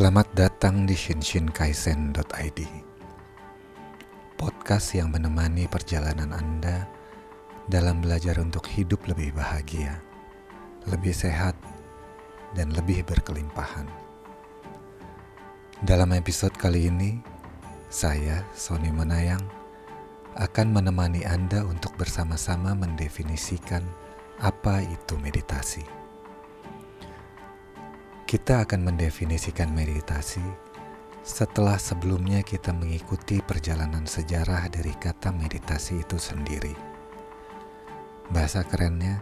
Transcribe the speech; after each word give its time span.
Selamat 0.00 0.32
datang 0.32 0.88
di 0.88 0.96
shinshinkaisen.id 0.96 2.60
Podcast 4.32 4.96
yang 4.96 5.12
menemani 5.12 5.68
perjalanan 5.68 6.32
Anda 6.32 6.88
dalam 7.68 8.00
belajar 8.00 8.40
untuk 8.40 8.64
hidup 8.64 9.04
lebih 9.04 9.36
bahagia, 9.36 10.00
lebih 10.88 11.12
sehat, 11.12 11.52
dan 12.56 12.72
lebih 12.72 13.04
berkelimpahan. 13.04 13.84
Dalam 15.84 16.16
episode 16.16 16.56
kali 16.56 16.88
ini, 16.88 17.20
saya, 17.92 18.40
Sony 18.56 18.88
Menayang, 18.88 19.44
akan 20.40 20.80
menemani 20.80 21.28
Anda 21.28 21.60
untuk 21.68 21.92
bersama-sama 22.00 22.72
mendefinisikan 22.72 23.84
apa 24.40 24.80
itu 24.80 25.20
meditasi. 25.20 25.99
Kita 28.30 28.62
akan 28.62 28.86
mendefinisikan 28.86 29.74
meditasi 29.74 30.38
setelah 31.26 31.74
sebelumnya 31.82 32.46
kita 32.46 32.70
mengikuti 32.70 33.42
perjalanan 33.42 34.06
sejarah 34.06 34.70
dari 34.70 34.94
kata 34.94 35.34
meditasi 35.34 35.98
itu 35.98 36.14
sendiri. 36.14 36.70
Bahasa 38.30 38.62
kerennya, 38.62 39.18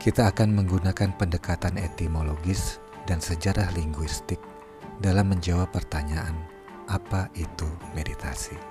kita 0.00 0.32
akan 0.32 0.64
menggunakan 0.64 1.12
pendekatan 1.20 1.76
etimologis 1.76 2.80
dan 3.04 3.20
sejarah 3.20 3.68
linguistik 3.76 4.40
dalam 4.96 5.28
menjawab 5.28 5.68
pertanyaan 5.68 6.32
apa 6.88 7.28
itu 7.36 7.68
meditasi. 7.92 8.67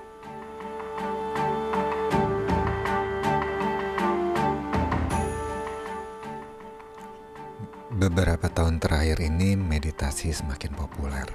Beberapa 7.98 8.46
tahun 8.46 8.78
terakhir 8.78 9.18
ini 9.18 9.58
meditasi 9.58 10.30
semakin 10.30 10.70
populer 10.70 11.26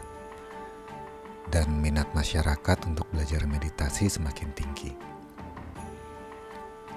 dan 1.51 1.67
minat 1.83 2.07
masyarakat 2.15 2.87
untuk 2.87 3.03
belajar 3.11 3.43
meditasi 3.43 4.07
semakin 4.07 4.47
tinggi. 4.55 4.95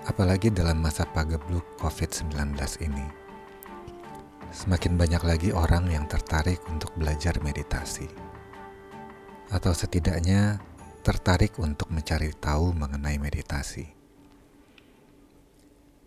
Apalagi 0.06 0.54
dalam 0.54 0.78
masa 0.78 1.02
pagebluk 1.10 1.66
COVID-19 1.82 2.54
ini. 2.86 3.10
Semakin 4.54 4.94
banyak 4.94 5.22
lagi 5.26 5.50
orang 5.50 5.91
yang 5.91 6.06
tertarik 6.06 6.62
untuk 6.70 6.94
belajar 6.94 7.34
meditasi. 7.42 8.06
Atau 9.50 9.74
setidaknya 9.74 10.62
tertarik 11.02 11.58
untuk 11.58 11.91
mencari 11.91 12.30
tahu 12.38 12.70
mengenai 12.70 13.19
meditasi. 13.19 13.91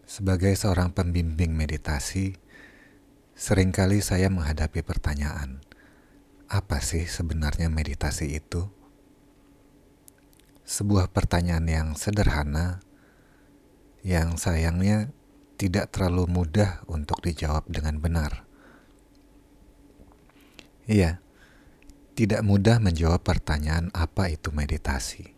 Sebagai 0.07 0.55
seorang 0.55 0.95
pembimbing 0.95 1.51
meditasi, 1.51 2.47
Seringkali 3.39 4.03
saya 4.03 4.27
menghadapi 4.27 4.83
pertanyaan, 4.83 5.63
apa 6.51 6.83
sih 6.83 7.07
sebenarnya 7.07 7.71
meditasi 7.71 8.35
itu? 8.35 8.67
Sebuah 10.67 11.07
pertanyaan 11.15 11.63
yang 11.71 11.87
sederhana, 11.95 12.83
yang 14.03 14.35
sayangnya 14.35 15.15
tidak 15.55 15.87
terlalu 15.95 16.27
mudah 16.27 16.83
untuk 16.91 17.23
dijawab 17.23 17.63
dengan 17.71 18.03
benar. 18.03 18.43
Iya, 20.91 21.23
tidak 22.19 22.43
mudah 22.43 22.83
menjawab 22.83 23.23
pertanyaan 23.23 23.87
apa 23.95 24.27
itu 24.27 24.51
meditasi. 24.51 25.31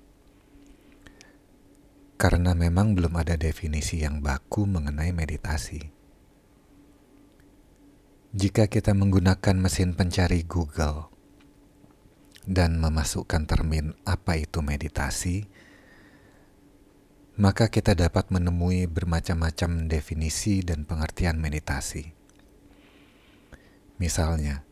Karena 2.17 2.57
memang 2.57 2.97
belum 2.97 3.13
ada 3.13 3.37
definisi 3.37 4.01
yang 4.01 4.25
baku 4.25 4.65
mengenai 4.65 5.13
meditasi. 5.13 6.00
Jika 8.31 8.71
kita 8.71 8.95
menggunakan 8.95 9.59
mesin 9.59 9.91
pencari 9.91 10.47
Google 10.47 11.11
dan 12.47 12.79
memasukkan 12.79 13.43
termin 13.43 13.91
apa 14.07 14.39
itu 14.39 14.63
meditasi, 14.63 15.51
maka 17.35 17.67
kita 17.67 17.91
dapat 17.91 18.31
menemui 18.31 18.87
bermacam-macam 18.87 19.91
definisi 19.91 20.63
dan 20.63 20.87
pengertian 20.87 21.43
meditasi. 21.43 22.15
Misalnya, 23.99 24.63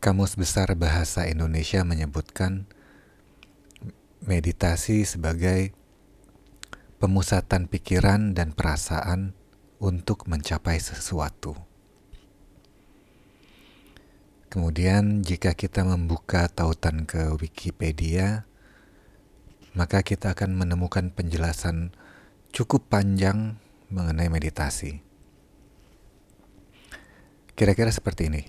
Kamus 0.00 0.40
Besar 0.40 0.72
Bahasa 0.72 1.28
Indonesia 1.28 1.84
menyebutkan 1.84 2.64
meditasi 4.24 5.04
sebagai 5.04 5.76
pemusatan 6.96 7.68
pikiran 7.68 8.32
dan 8.32 8.56
perasaan 8.56 9.36
untuk 9.84 10.24
mencapai 10.32 10.80
sesuatu. 10.80 11.71
Kemudian 14.52 15.24
jika 15.24 15.56
kita 15.56 15.80
membuka 15.80 16.44
tautan 16.44 17.08
ke 17.08 17.32
Wikipedia, 17.40 18.44
maka 19.72 20.04
kita 20.04 20.36
akan 20.36 20.52
menemukan 20.52 21.08
penjelasan 21.08 21.96
cukup 22.52 22.84
panjang 22.92 23.56
mengenai 23.88 24.28
meditasi. 24.28 25.00
Kira-kira 27.56 27.88
seperti 27.88 28.28
ini. 28.28 28.44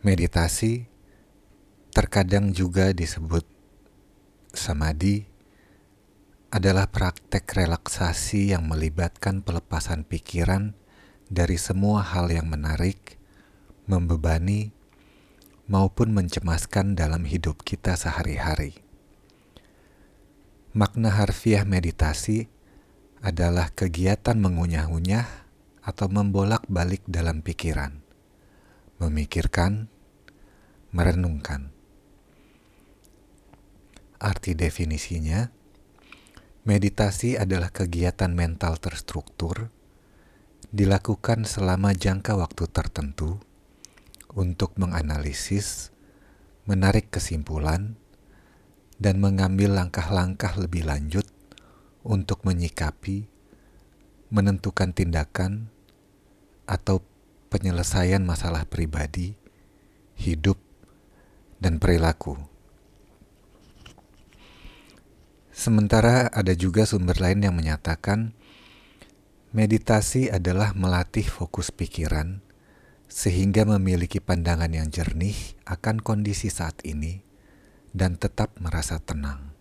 Meditasi 0.00 0.88
terkadang 1.92 2.56
juga 2.56 2.96
disebut 2.96 3.44
samadhi 4.56 5.28
adalah 6.48 6.88
praktek 6.88 7.44
relaksasi 7.44 8.56
yang 8.56 8.72
melibatkan 8.72 9.44
pelepasan 9.44 10.08
pikiran 10.08 10.72
dari 11.28 11.60
semua 11.60 12.00
hal 12.00 12.32
yang 12.32 12.48
menarik, 12.48 13.20
membebani, 13.84 14.72
maupun 15.64 16.12
mencemaskan 16.12 16.92
dalam 16.92 17.24
hidup 17.24 17.64
kita 17.64 17.96
sehari-hari. 17.96 18.84
Makna 20.76 21.14
harfiah 21.14 21.64
meditasi 21.64 22.50
adalah 23.24 23.72
kegiatan 23.72 24.36
mengunyah-unyah 24.36 25.24
atau 25.80 26.06
membolak-balik 26.12 27.00
dalam 27.08 27.40
pikiran, 27.40 28.04
memikirkan, 29.00 29.88
merenungkan. 30.92 31.72
Arti 34.20 34.52
definisinya, 34.52 35.48
meditasi 36.68 37.36
adalah 37.40 37.72
kegiatan 37.72 38.32
mental 38.32 38.76
terstruktur, 38.76 39.72
dilakukan 40.74 41.48
selama 41.48 41.94
jangka 41.94 42.34
waktu 42.34 42.64
tertentu 42.68 43.40
untuk 44.34 44.74
menganalisis, 44.76 45.94
menarik 46.66 47.08
kesimpulan, 47.10 47.94
dan 48.98 49.18
mengambil 49.22 49.74
langkah-langkah 49.74 50.54
lebih 50.58 50.86
lanjut 50.86 51.26
untuk 52.04 52.44
menyikapi, 52.44 53.26
menentukan 54.28 54.92
tindakan, 54.92 55.70
atau 56.66 57.00
penyelesaian 57.48 58.20
masalah 58.20 58.66
pribadi, 58.66 59.38
hidup, 60.18 60.58
dan 61.62 61.80
perilaku. 61.80 62.36
Sementara 65.54 66.28
ada 66.28 66.52
juga 66.52 66.84
sumber 66.84 67.16
lain 67.22 67.40
yang 67.40 67.54
menyatakan 67.54 68.34
meditasi 69.54 70.28
adalah 70.28 70.74
melatih 70.74 71.24
fokus 71.24 71.70
pikiran 71.70 72.43
sehingga 73.14 73.62
memiliki 73.62 74.18
pandangan 74.18 74.74
yang 74.74 74.90
jernih 74.90 75.38
akan 75.70 76.02
kondisi 76.02 76.50
saat 76.50 76.82
ini 76.82 77.22
dan 77.94 78.18
tetap 78.18 78.58
merasa 78.58 78.98
tenang. 78.98 79.54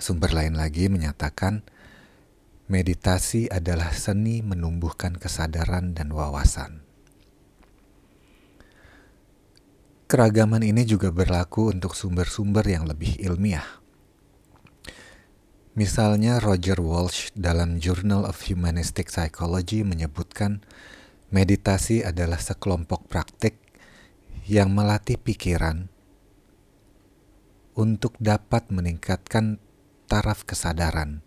Sumber 0.00 0.32
lain 0.32 0.56
lagi 0.56 0.88
menyatakan 0.88 1.68
meditasi 2.72 3.52
adalah 3.52 3.92
seni 3.92 4.40
menumbuhkan 4.40 5.20
kesadaran 5.20 5.92
dan 5.92 6.08
wawasan. 6.16 6.80
Keragaman 10.08 10.64
ini 10.64 10.88
juga 10.88 11.12
berlaku 11.12 11.76
untuk 11.76 11.92
sumber-sumber 11.92 12.64
yang 12.64 12.88
lebih 12.88 13.20
ilmiah. 13.20 13.83
Misalnya 15.74 16.38
Roger 16.38 16.78
Walsh 16.78 17.34
dalam 17.34 17.82
Journal 17.82 18.30
of 18.30 18.46
Humanistic 18.46 19.10
Psychology 19.10 19.82
menyebutkan 19.82 20.62
meditasi 21.34 22.06
adalah 22.06 22.38
sekelompok 22.38 23.10
praktik 23.10 23.58
yang 24.46 24.70
melatih 24.70 25.18
pikiran 25.18 25.90
untuk 27.74 28.14
dapat 28.22 28.70
meningkatkan 28.70 29.58
taraf 30.06 30.46
kesadaran 30.46 31.26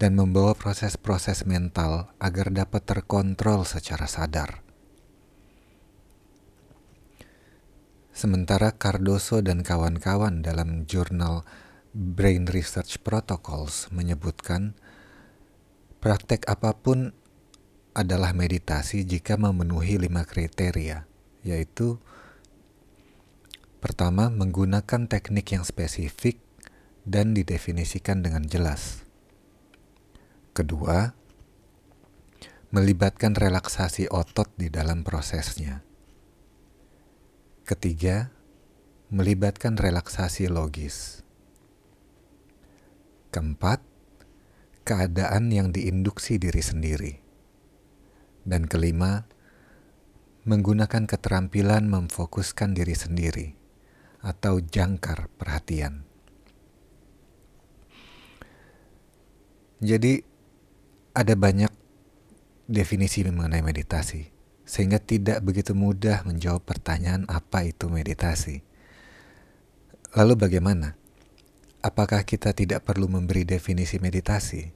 dan 0.00 0.16
membawa 0.16 0.56
proses-proses 0.56 1.44
mental 1.44 2.16
agar 2.16 2.48
dapat 2.48 2.80
terkontrol 2.80 3.68
secara 3.68 4.08
sadar. 4.08 4.64
Sementara 8.16 8.72
Cardoso 8.72 9.44
dan 9.44 9.60
kawan-kawan 9.60 10.40
dalam 10.40 10.88
jurnal 10.88 11.44
Brain 11.96 12.44
Research 12.44 13.00
Protocols 13.00 13.88
menyebutkan 13.88 14.76
praktek 15.96 16.44
apa 16.44 16.76
pun 16.76 17.16
adalah 17.96 18.36
meditasi 18.36 19.08
jika 19.08 19.40
memenuhi 19.40 19.96
lima 19.96 20.28
kriteria, 20.28 21.08
yaitu 21.40 21.96
pertama, 23.80 24.28
menggunakan 24.28 25.08
teknik 25.08 25.56
yang 25.56 25.64
spesifik 25.64 26.36
dan 27.08 27.32
didefinisikan 27.32 28.20
dengan 28.20 28.44
jelas. 28.44 29.00
Kedua, 30.52 31.16
melibatkan 32.76 33.32
relaksasi 33.32 34.12
otot 34.12 34.52
di 34.60 34.68
dalam 34.68 35.00
prosesnya. 35.00 35.80
Ketiga, 37.64 38.28
melibatkan 39.08 39.80
relaksasi 39.80 40.52
logis. 40.52 41.25
Keempat, 43.36 43.84
keadaan 44.88 45.52
yang 45.52 45.68
diinduksi 45.68 46.40
diri 46.40 46.64
sendiri. 46.64 47.20
Dan 48.48 48.64
kelima, 48.64 49.28
menggunakan 50.48 51.04
keterampilan 51.04 51.84
memfokuskan 51.84 52.72
diri 52.72 52.96
sendiri 52.96 53.52
atau 54.24 54.56
jangkar 54.64 55.28
perhatian. 55.36 56.08
Jadi, 59.84 60.24
ada 61.12 61.36
banyak 61.36 61.68
definisi 62.72 63.20
mengenai 63.20 63.60
meditasi, 63.60 64.32
sehingga 64.64 64.96
tidak 64.96 65.44
begitu 65.44 65.76
mudah 65.76 66.24
menjawab 66.24 66.64
pertanyaan 66.64 67.28
apa 67.28 67.68
itu 67.68 67.92
meditasi. 67.92 68.64
Lalu, 70.16 70.40
bagaimana? 70.40 70.96
Apakah 71.84 72.24
kita 72.24 72.56
tidak 72.56 72.88
perlu 72.88 73.04
memberi 73.04 73.44
definisi 73.44 74.00
meditasi? 74.00 74.72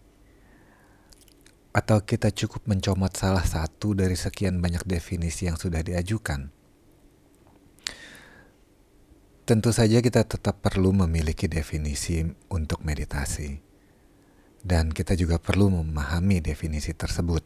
Atau 1.72 2.04
kita 2.04 2.28
cukup 2.34 2.68
mencomot 2.68 3.14
salah 3.16 3.46
satu 3.46 3.96
dari 3.96 4.18
sekian 4.18 4.60
banyak 4.60 4.84
definisi 4.84 5.48
yang 5.48 5.56
sudah 5.56 5.80
diajukan? 5.80 6.52
Tentu 9.48 9.70
saja 9.72 9.98
kita 9.98 10.28
tetap 10.28 10.60
perlu 10.62 10.92
memiliki 10.94 11.48
definisi 11.48 12.22
untuk 12.52 12.84
meditasi. 12.84 13.58
Dan 14.60 14.92
kita 14.92 15.16
juga 15.16 15.40
perlu 15.40 15.72
memahami 15.72 16.44
definisi 16.44 16.92
tersebut. 16.92 17.42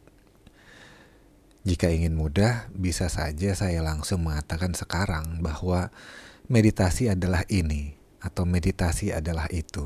Jika 1.65 1.89
ingin 1.89 2.13
mudah, 2.13 2.69
bisa 2.75 3.09
saja 3.09 3.55
saya 3.57 3.81
langsung 3.81 4.27
mengatakan 4.27 4.75
sekarang 4.77 5.41
bahwa 5.41 5.89
meditasi 6.45 7.09
adalah 7.09 7.41
ini 7.49 8.04
atau 8.25 8.49
meditasi 8.49 9.13
adalah 9.13 9.45
itu. 9.53 9.85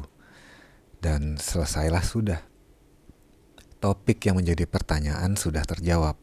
Dan 1.03 1.35
selesailah 1.35 2.03
sudah 2.03 2.39
topik 3.83 4.23
yang 4.23 4.39
menjadi 4.39 4.63
pertanyaan 4.67 5.35
sudah 5.35 5.63
terjawab. 5.67 6.15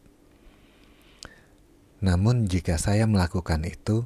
Namun, 2.01 2.45
jika 2.45 2.77
saya 2.77 3.09
melakukan 3.09 3.65
itu, 3.65 4.05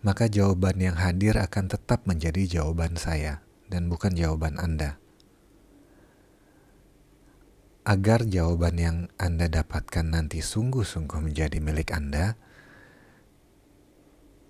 maka 0.00 0.26
jawaban 0.26 0.80
yang 0.80 0.96
hadir 0.96 1.36
akan 1.36 1.68
tetap 1.68 2.08
menjadi 2.08 2.60
jawaban 2.60 2.96
saya 2.96 3.44
dan 3.68 3.92
bukan 3.92 4.16
jawaban 4.16 4.56
Anda. 4.56 4.98
Agar 7.84 8.24
jawaban 8.24 8.78
yang 8.78 8.96
Anda 9.20 9.50
dapatkan 9.50 10.06
nanti 10.06 10.40
sungguh-sungguh 10.40 11.18
menjadi 11.18 11.58
milik 11.60 11.92
Anda, 11.92 12.40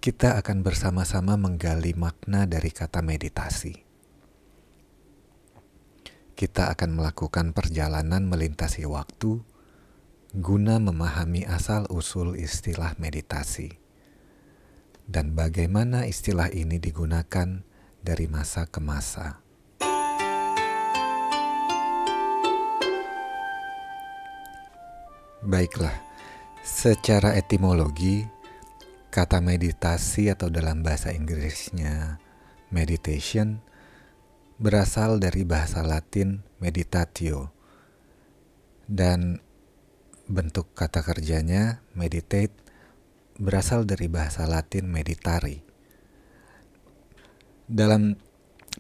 kita 0.03 0.35
akan 0.43 0.67
bersama-sama 0.67 1.39
menggali 1.39 1.95
makna 1.95 2.43
dari 2.43 2.75
kata 2.75 3.07
meditasi 3.07 3.87
kita 6.35 6.75
akan 6.75 6.99
melakukan 6.99 7.55
perjalanan 7.55 8.27
melintasi 8.27 8.83
waktu 8.91 9.47
guna 10.35 10.83
memahami 10.83 11.47
asal-usul 11.47 12.35
istilah 12.35 12.99
meditasi 12.99 13.79
dan 15.07 15.39
bagaimana 15.39 16.11
istilah 16.11 16.51
ini 16.51 16.83
digunakan 16.83 17.63
dari 18.03 18.27
masa 18.27 18.67
ke 18.67 18.83
masa. 18.83 19.39
Baiklah, 25.43 25.95
secara 26.63 27.35
etimologi, 27.35 28.42
kata 29.13 29.45
meditasi 29.45 30.33
atau 30.33 30.49
dalam 30.49 30.81
bahasa 30.81 31.13
Inggrisnya 31.13 32.17
meditation 32.73 33.61
berasal 34.57 35.21
dari 35.21 35.45
bahasa 35.45 35.85
Latin 35.85 36.41
meditatio 36.65 37.53
dan 38.89 39.45
bentuk 40.25 40.73
kata 40.73 41.05
kerjanya 41.05 41.85
meditate 41.93 42.57
berasal 43.37 43.85
dari 43.85 44.09
bahasa 44.09 44.49
Latin 44.49 44.89
meditari. 44.89 45.61
Dalam 47.69 48.17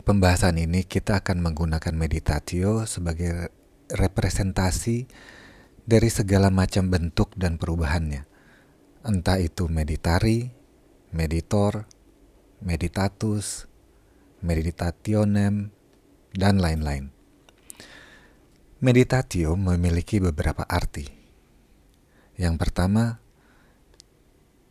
pembahasan 0.09 0.57
ini 0.57 0.89
kita 0.89 1.21
akan 1.21 1.45
menggunakan 1.45 1.93
meditatio 1.93 2.89
sebagai 2.89 3.53
representasi 3.93 5.05
dari 5.85 6.09
segala 6.09 6.49
macam 6.49 6.89
bentuk 6.89 7.37
dan 7.37 7.61
perubahannya. 7.61 8.32
Entah 9.03 9.43
itu 9.43 9.67
meditari, 9.67 10.55
meditor, 11.11 11.91
meditatus, 12.63 13.67
meditationem, 14.39 15.75
dan 16.31 16.63
lain-lain. 16.63 17.11
Meditatio 18.79 19.59
memiliki 19.59 20.23
beberapa 20.23 20.63
arti. 20.63 21.11
Yang 22.39 22.55
pertama, 22.63 23.19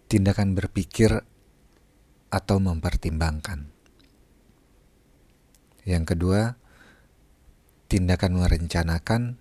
tindakan 0.07 0.55
berpikir 0.55 1.27
atau 2.31 2.57
mempertimbangkan. 2.63 3.67
Yang 5.83 6.03
kedua, 6.15 6.55
tindakan 7.91 8.39
merencanakan 8.39 9.35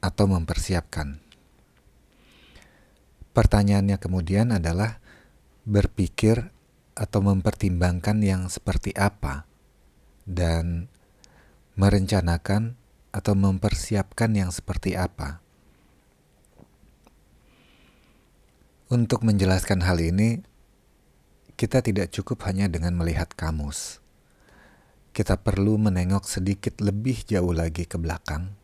atau 0.00 0.24
mempersiapkan. 0.24 1.25
Pertanyaannya 3.36 4.00
kemudian 4.00 4.48
adalah 4.48 4.96
berpikir 5.68 6.56
atau 6.96 7.20
mempertimbangkan 7.20 8.24
yang 8.24 8.48
seperti 8.48 8.96
apa 8.96 9.44
dan 10.24 10.88
merencanakan 11.76 12.80
atau 13.12 13.36
mempersiapkan 13.36 14.32
yang 14.32 14.48
seperti 14.48 14.96
apa. 14.96 15.44
Untuk 18.88 19.20
menjelaskan 19.20 19.84
hal 19.84 20.00
ini, 20.00 20.40
kita 21.60 21.84
tidak 21.84 22.16
cukup 22.16 22.40
hanya 22.48 22.72
dengan 22.72 22.96
melihat 22.96 23.28
kamus. 23.36 24.00
Kita 25.12 25.36
perlu 25.36 25.76
menengok 25.76 26.24
sedikit 26.24 26.80
lebih 26.80 27.28
jauh 27.28 27.52
lagi 27.52 27.84
ke 27.84 28.00
belakang, 28.00 28.56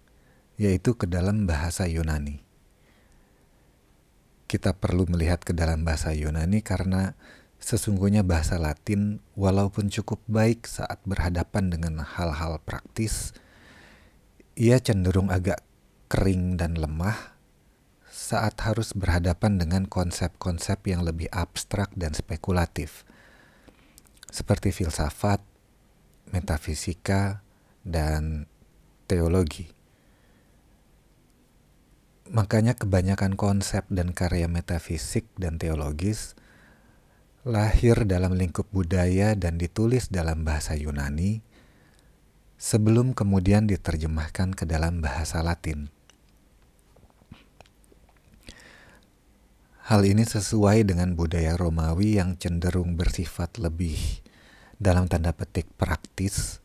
yaitu 0.57 0.97
ke 0.97 1.05
dalam 1.05 1.45
bahasa 1.45 1.85
Yunani. 1.85 2.52
Kita 4.53 4.77
perlu 4.77 5.09
melihat 5.09 5.41
ke 5.41 5.57
dalam 5.57 5.81
bahasa 5.81 6.13
Yunani 6.13 6.61
karena 6.61 7.17
Sesungguhnya 7.63 8.27
bahasa 8.27 8.59
Latin, 8.59 9.23
walaupun 9.39 9.87
cukup 9.87 10.19
baik 10.27 10.67
saat 10.67 10.99
berhadapan 11.07 11.71
dengan 11.71 12.03
hal-hal 12.03 12.59
praktis, 12.67 13.31
ia 14.59 14.83
cenderung 14.83 15.31
agak 15.31 15.63
kering 16.11 16.59
dan 16.59 16.75
lemah 16.75 17.39
saat 18.11 18.59
harus 18.67 18.91
berhadapan 18.99 19.63
dengan 19.63 19.87
konsep-konsep 19.87 20.91
yang 20.91 21.07
lebih 21.07 21.31
abstrak 21.31 21.95
dan 21.95 22.19
spekulatif, 22.19 23.07
seperti 24.27 24.75
filsafat, 24.75 25.39
metafisika, 26.35 27.47
dan 27.87 28.51
teologi. 29.07 29.71
Makanya, 32.31 32.79
kebanyakan 32.79 33.35
konsep 33.35 33.83
dan 33.91 34.15
karya 34.15 34.47
metafisik 34.47 35.27
dan 35.35 35.59
teologis 35.59 36.39
lahir 37.43 38.07
dalam 38.07 38.39
lingkup 38.39 38.71
budaya 38.71 39.35
dan 39.35 39.59
ditulis 39.59 40.07
dalam 40.07 40.47
bahasa 40.47 40.79
Yunani 40.79 41.43
sebelum 42.55 43.19
kemudian 43.19 43.67
diterjemahkan 43.67 44.55
ke 44.55 44.63
dalam 44.63 45.03
bahasa 45.03 45.43
Latin. 45.43 45.91
Hal 49.91 50.07
ini 50.07 50.23
sesuai 50.23 50.87
dengan 50.87 51.19
budaya 51.19 51.59
Romawi 51.59 52.23
yang 52.23 52.39
cenderung 52.39 52.95
bersifat 52.95 53.59
lebih 53.59 53.99
dalam 54.79 55.11
tanda 55.11 55.35
petik 55.35 55.67
praktis 55.75 56.63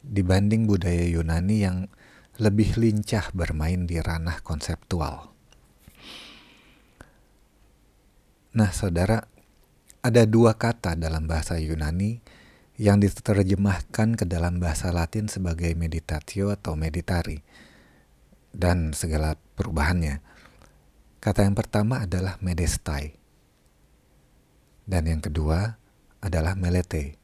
dibanding 0.00 0.64
budaya 0.64 1.04
Yunani 1.04 1.56
yang 1.60 1.92
lebih 2.36 2.76
lincah 2.76 3.32
bermain 3.32 3.88
di 3.88 3.96
ranah 4.00 4.44
konseptual. 4.44 5.32
Nah, 8.56 8.70
saudara, 8.72 9.24
ada 10.00 10.22
dua 10.24 10.56
kata 10.56 10.96
dalam 10.96 11.28
bahasa 11.28 11.60
Yunani 11.60 12.20
yang 12.76 13.00
diterjemahkan 13.00 14.16
ke 14.20 14.24
dalam 14.28 14.60
bahasa 14.60 14.92
Latin 14.92 15.28
sebagai 15.32 15.72
meditatio 15.72 16.52
atau 16.52 16.76
meditari 16.76 17.40
dan 18.52 18.92
segala 18.96 19.36
perubahannya. 19.56 20.20
Kata 21.20 21.44
yang 21.44 21.56
pertama 21.56 22.04
adalah 22.04 22.40
medestai. 22.40 23.16
Dan 24.86 25.10
yang 25.10 25.20
kedua 25.20 25.76
adalah 26.22 26.54
melete. 26.54 27.18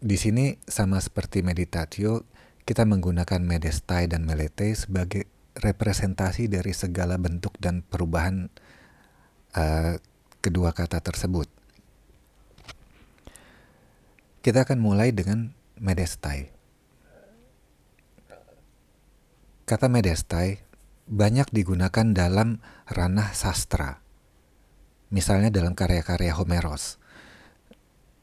Di 0.00 0.16
sini 0.16 0.56
sama 0.64 0.96
seperti 0.96 1.44
meditatio, 1.44 2.24
kita 2.64 2.88
menggunakan 2.88 3.44
medestai 3.44 4.08
dan 4.08 4.24
melete 4.24 4.72
sebagai 4.72 5.28
representasi 5.60 6.48
dari 6.48 6.72
segala 6.72 7.20
bentuk 7.20 7.52
dan 7.60 7.84
perubahan 7.84 8.48
uh, 9.52 10.00
kedua 10.40 10.72
kata 10.72 11.04
tersebut. 11.04 11.52
Kita 14.40 14.64
akan 14.64 14.80
mulai 14.80 15.12
dengan 15.12 15.52
medestai. 15.76 16.48
Kata 19.68 19.86
medestai 19.92 20.64
banyak 21.10 21.52
digunakan 21.52 22.06
dalam 22.16 22.64
ranah 22.88 23.36
sastra. 23.36 24.00
Misalnya 25.12 25.52
dalam 25.52 25.76
karya-karya 25.76 26.32
Homeros. 26.40 26.99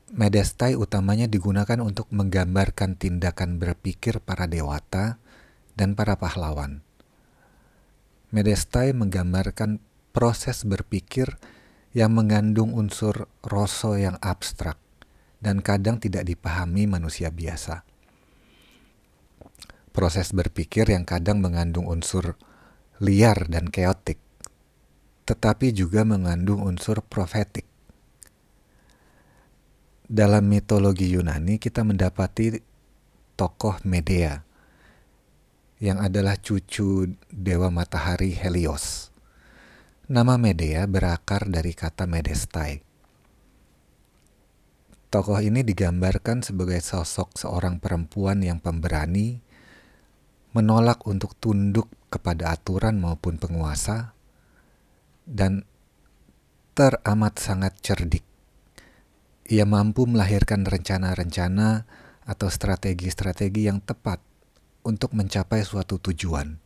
Medestai 0.07 0.71
utamanya 0.79 1.27
digunakan 1.27 1.83
untuk 1.83 2.07
menggambarkan 2.15 2.95
tindakan 2.95 3.59
berpikir 3.59 4.23
para 4.23 4.47
dewata 4.47 5.19
dan 5.75 5.99
para 5.99 6.15
pahlawan. 6.15 6.79
Medestai 8.31 8.95
menggambarkan 8.95 9.83
proses 10.15 10.63
berpikir 10.63 11.35
yang 11.91 12.15
mengandung 12.15 12.71
unsur 12.71 13.27
rasa 13.43 13.99
yang 13.99 14.15
abstrak 14.23 14.79
dan 15.43 15.59
kadang 15.59 15.99
tidak 15.99 16.23
dipahami 16.23 16.87
manusia 16.87 17.27
biasa. 17.27 17.83
Proses 19.91 20.31
berpikir 20.31 20.87
yang 20.87 21.03
kadang 21.03 21.43
mengandung 21.43 21.83
unsur 21.83 22.39
liar 23.03 23.43
dan 23.51 23.67
keotik, 23.67 24.23
tetapi 25.27 25.75
juga 25.75 26.07
mengandung 26.07 26.63
unsur 26.63 27.03
profetik. 27.03 27.67
Dalam 30.07 30.47
mitologi 30.47 31.11
Yunani 31.11 31.59
kita 31.59 31.83
mendapati 31.83 32.55
tokoh 33.35 33.75
Medea 33.83 34.39
yang 35.83 35.99
adalah 35.99 36.39
cucu 36.39 37.11
dewa 37.27 37.67
matahari 37.67 38.31
Helios. 38.31 39.11
Nama 40.07 40.39
Medea 40.39 40.87
berakar 40.87 41.51
dari 41.51 41.75
kata 41.75 42.07
Medestai. 42.07 42.79
Tokoh 45.11 45.43
ini 45.43 45.67
digambarkan 45.67 46.39
sebagai 46.39 46.79
sosok 46.79 47.35
seorang 47.35 47.83
perempuan 47.83 48.39
yang 48.39 48.63
pemberani, 48.63 49.43
menolak 50.55 51.03
untuk 51.03 51.35
tunduk 51.35 51.91
kepada 52.07 52.55
aturan 52.55 52.95
maupun 53.03 53.35
penguasa, 53.35 54.15
dan 55.27 55.67
teramat 56.79 57.35
sangat 57.43 57.75
cerdik. 57.83 58.36
Ia 59.47 59.63
mampu 59.63 60.03
melahirkan 60.03 60.67
rencana-rencana 60.67 61.87
atau 62.27 62.51
strategi-strategi 62.51 63.71
yang 63.71 63.79
tepat 63.79 64.19
untuk 64.83 65.15
mencapai 65.15 65.63
suatu 65.63 65.95
tujuan, 66.03 66.59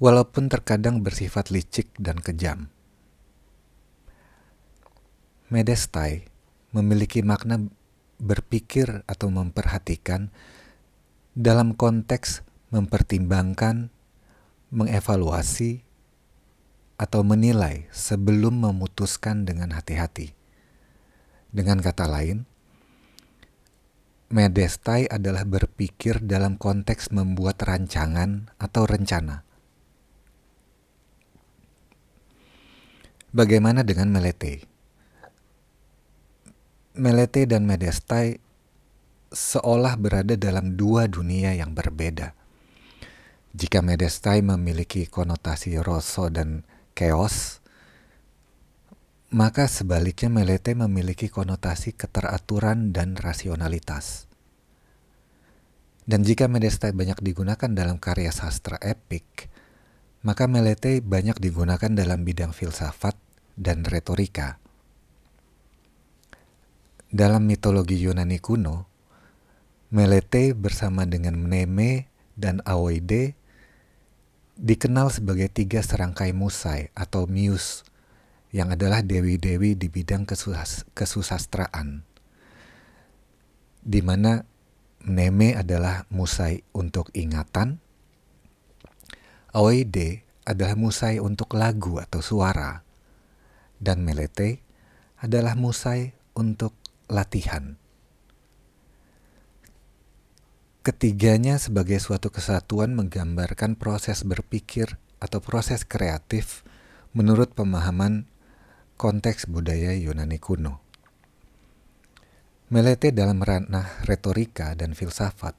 walaupun 0.00 0.48
terkadang 0.48 1.04
bersifat 1.04 1.52
licik 1.52 1.92
dan 2.00 2.16
kejam. 2.16 2.72
Medestai 5.52 6.24
memiliki 6.72 7.20
makna 7.20 7.60
berpikir 8.16 9.04
atau 9.04 9.28
memperhatikan 9.28 10.32
dalam 11.36 11.76
konteks 11.76 12.40
mempertimbangkan, 12.72 13.92
mengevaluasi, 14.72 15.84
atau 16.96 17.20
menilai 17.20 17.84
sebelum 17.92 18.64
memutuskan 18.64 19.44
dengan 19.44 19.76
hati-hati. 19.76 20.39
Dengan 21.50 21.82
kata 21.82 22.06
lain, 22.06 22.46
medestai 24.30 25.10
adalah 25.10 25.42
berpikir 25.42 26.22
dalam 26.22 26.54
konteks 26.54 27.10
membuat 27.10 27.58
rancangan 27.66 28.54
atau 28.62 28.86
rencana. 28.86 29.42
Bagaimana 33.30 33.86
dengan 33.86 34.10
melete? 34.10 34.66
Melete 36.98 37.46
dan 37.46 37.66
medestai 37.66 38.38
seolah 39.30 39.94
berada 39.94 40.34
dalam 40.34 40.74
dua 40.74 41.06
dunia 41.06 41.54
yang 41.54 41.70
berbeda. 41.70 42.34
Jika 43.54 43.82
medestai 43.82 44.42
memiliki 44.42 45.06
konotasi 45.06 45.78
rosso 45.78 46.26
dan 46.30 46.66
chaos, 46.94 47.59
maka 49.30 49.70
sebaliknya 49.70 50.26
melete 50.26 50.74
memiliki 50.74 51.30
konotasi 51.30 51.94
keteraturan 51.94 52.90
dan 52.90 53.14
rasionalitas. 53.14 54.26
Dan 56.02 56.26
jika 56.26 56.50
medestai 56.50 56.90
banyak 56.90 57.22
digunakan 57.22 57.70
dalam 57.70 58.02
karya 58.02 58.34
sastra 58.34 58.74
epik, 58.82 59.46
maka 60.26 60.50
melete 60.50 60.98
banyak 60.98 61.38
digunakan 61.38 61.94
dalam 61.94 62.26
bidang 62.26 62.50
filsafat 62.50 63.14
dan 63.54 63.86
retorika. 63.86 64.58
Dalam 67.14 67.46
mitologi 67.46 68.02
Yunani 68.02 68.42
kuno, 68.42 68.90
melete 69.94 70.58
bersama 70.58 71.06
dengan 71.06 71.38
Mneme 71.38 72.10
dan 72.34 72.58
Aoide 72.66 73.38
dikenal 74.58 75.14
sebagai 75.14 75.46
tiga 75.46 75.86
serangkai 75.86 76.34
musai 76.34 76.90
atau 76.98 77.30
muse 77.30 77.89
yang 78.50 78.74
adalah 78.74 79.02
dewi-dewi 79.02 79.78
di 79.78 79.86
bidang 79.86 80.26
kesus 80.26 80.86
kesusastraan. 80.94 82.02
Di 83.80 84.02
mana 84.02 84.44
Neme 85.00 85.56
adalah 85.56 86.04
musai 86.12 86.60
untuk 86.76 87.08
ingatan, 87.16 87.80
Aoide 89.56 90.28
adalah 90.44 90.76
musai 90.76 91.16
untuk 91.16 91.56
lagu 91.56 91.96
atau 91.96 92.20
suara, 92.20 92.84
dan 93.80 94.04
Melete 94.04 94.60
adalah 95.16 95.56
musai 95.56 96.12
untuk 96.36 96.76
latihan. 97.08 97.80
Ketiganya 100.80 101.60
sebagai 101.60 102.00
suatu 102.00 102.32
kesatuan 102.32 102.96
menggambarkan 102.96 103.76
proses 103.76 104.24
berpikir 104.24 104.96
atau 105.20 105.44
proses 105.44 105.84
kreatif 105.84 106.64
menurut 107.12 107.52
pemahaman 107.52 108.29
konteks 109.00 109.48
budaya 109.48 109.96
Yunani 109.96 110.36
kuno. 110.36 110.84
Melete 112.68 113.16
dalam 113.16 113.40
ranah 113.40 114.04
retorika 114.04 114.76
dan 114.76 114.92
filsafat 114.92 115.56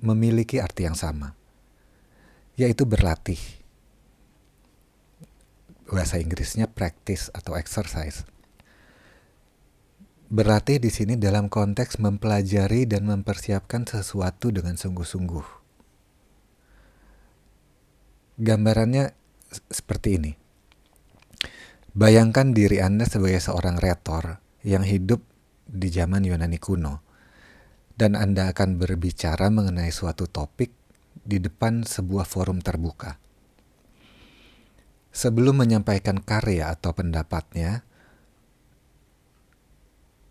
memiliki 0.00 0.56
arti 0.56 0.88
yang 0.88 0.96
sama, 0.96 1.36
yaitu 2.56 2.88
berlatih. 2.88 3.36
Bahasa 5.92 6.16
Inggrisnya 6.16 6.68
practice 6.68 7.28
atau 7.32 7.56
exercise 7.56 8.24
Berlatih 10.28 10.76
di 10.76 10.92
sini 10.92 11.16
dalam 11.16 11.48
konteks 11.48 11.96
mempelajari 12.04 12.84
dan 12.84 13.08
mempersiapkan 13.08 13.88
sesuatu 13.88 14.52
dengan 14.52 14.76
sungguh-sungguh. 14.76 15.46
Gambarannya 18.36 19.16
seperti 19.72 20.20
ini. 20.20 20.47
Bayangkan 21.96 22.52
diri 22.52 22.84
Anda 22.84 23.08
sebagai 23.08 23.40
seorang 23.40 23.80
retor 23.80 24.44
yang 24.60 24.84
hidup 24.84 25.24
di 25.64 25.88
zaman 25.88 26.24
Yunani 26.24 26.60
kuno, 26.60 27.00
dan 27.96 28.14
Anda 28.14 28.52
akan 28.52 28.76
berbicara 28.76 29.48
mengenai 29.48 29.92
suatu 29.92 30.28
topik 30.28 30.70
di 31.24 31.42
depan 31.42 31.82
sebuah 31.88 32.28
forum 32.28 32.62
terbuka. 32.62 33.18
Sebelum 35.10 35.58
menyampaikan 35.58 36.22
karya 36.22 36.70
atau 36.70 36.94
pendapatnya, 36.94 37.82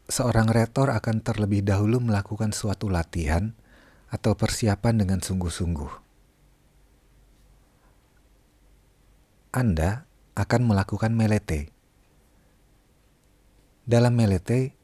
seorang 0.08 0.48
retor 0.48 0.96
akan 0.96 1.20
terlebih 1.20 1.66
dahulu 1.68 2.00
melakukan 2.00 2.56
suatu 2.56 2.88
latihan 2.88 3.52
atau 4.08 4.40
persiapan 4.40 5.04
dengan 5.04 5.20
sungguh-sungguh. 5.20 5.92
Anda 9.52 10.07
akan 10.38 10.70
melakukan 10.70 11.18
melete. 11.18 11.74
Dalam 13.90 14.14
melete, 14.14 14.78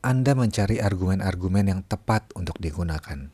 Anda 0.00 0.32
mencari 0.32 0.80
argumen-argumen 0.80 1.68
yang 1.68 1.80
tepat 1.84 2.32
untuk 2.32 2.56
digunakan. 2.56 3.28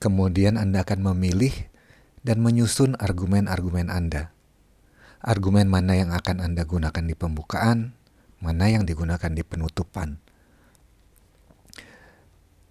Kemudian 0.00 0.56
Anda 0.56 0.80
akan 0.80 1.12
memilih 1.12 1.52
dan 2.24 2.40
menyusun 2.40 2.96
argumen-argumen 2.96 3.92
Anda. 3.92 4.32
Argumen 5.20 5.68
mana 5.68 6.00
yang 6.00 6.16
akan 6.16 6.40
Anda 6.40 6.64
gunakan 6.64 7.04
di 7.04 7.12
pembukaan, 7.12 7.92
mana 8.40 8.72
yang 8.72 8.88
digunakan 8.88 9.28
di 9.28 9.44
penutupan. 9.44 10.24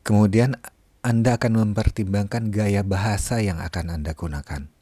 Kemudian 0.01 0.57
Anda 1.05 1.37
akan 1.37 1.53
mempertimbangkan 1.69 2.49
gaya 2.49 2.81
bahasa 2.81 3.45
yang 3.45 3.61
akan 3.61 4.01
Anda 4.01 4.17
gunakan. 4.17 4.73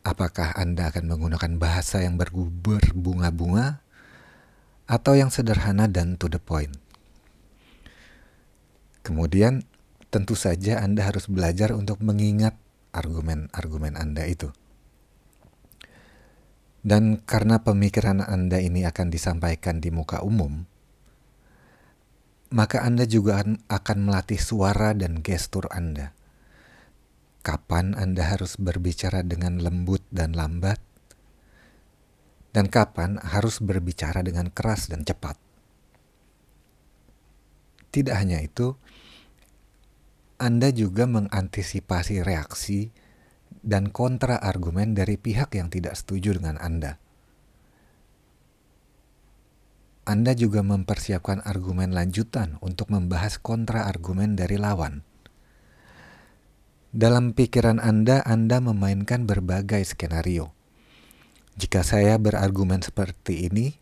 Apakah 0.00 0.56
Anda 0.56 0.88
akan 0.88 1.12
menggunakan 1.12 1.60
bahasa 1.60 2.00
yang 2.00 2.16
berbunga-bunga 2.16 3.84
atau 4.88 5.12
yang 5.12 5.28
sederhana 5.28 5.92
dan 5.92 6.16
to 6.16 6.32
the 6.32 6.40
point? 6.40 6.72
Kemudian, 9.04 9.68
tentu 10.08 10.32
saja 10.32 10.80
Anda 10.80 11.04
harus 11.04 11.28
belajar 11.28 11.76
untuk 11.76 12.00
mengingat 12.00 12.56
argumen-argumen 12.96 14.00
Anda 14.00 14.24
itu. 14.24 14.48
Dan 16.80 17.20
karena 17.20 17.60
pemikiran 17.60 18.24
Anda 18.24 18.56
ini 18.56 18.88
akan 18.88 19.12
disampaikan 19.12 19.84
di 19.84 19.92
muka 19.92 20.24
umum, 20.24 20.64
maka 22.48 22.82
Anda 22.82 23.04
juga 23.04 23.44
akan 23.68 23.98
melatih 24.08 24.40
suara 24.40 24.96
dan 24.96 25.20
gestur 25.20 25.68
Anda. 25.68 26.16
Kapan 27.40 27.96
Anda 27.96 28.28
harus 28.28 28.60
berbicara 28.60 29.24
dengan 29.24 29.60
lembut 29.60 30.04
dan 30.12 30.36
lambat, 30.36 30.76
dan 32.52 32.68
kapan 32.68 33.16
harus 33.20 33.64
berbicara 33.64 34.20
dengan 34.20 34.52
keras 34.52 34.92
dan 34.92 35.08
cepat. 35.08 35.40
Tidak 37.90 38.12
hanya 38.12 38.44
itu, 38.44 38.76
Anda 40.36 40.70
juga 40.70 41.08
mengantisipasi 41.08 42.22
reaksi 42.22 42.92
dan 43.64 43.88
kontra 43.88 44.36
argumen 44.36 44.92
dari 44.92 45.16
pihak 45.16 45.56
yang 45.56 45.72
tidak 45.72 45.96
setuju 45.96 46.36
dengan 46.36 46.60
Anda 46.60 47.00
anda 50.10 50.34
juga 50.34 50.66
mempersiapkan 50.66 51.38
argumen 51.46 51.94
lanjutan 51.94 52.58
untuk 52.58 52.90
membahas 52.90 53.38
kontra-argumen 53.38 54.34
dari 54.34 54.58
lawan. 54.58 55.06
Dalam 56.90 57.38
pikiran 57.38 57.78
Anda, 57.78 58.18
Anda 58.26 58.58
memainkan 58.58 59.22
berbagai 59.22 59.94
skenario. 59.94 60.50
Jika 61.54 61.86
saya 61.86 62.18
berargumen 62.18 62.82
seperti 62.82 63.46
ini 63.46 63.78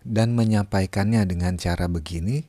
dan 0.00 0.32
menyampaikannya 0.32 1.28
dengan 1.28 1.60
cara 1.60 1.92
begini, 1.92 2.48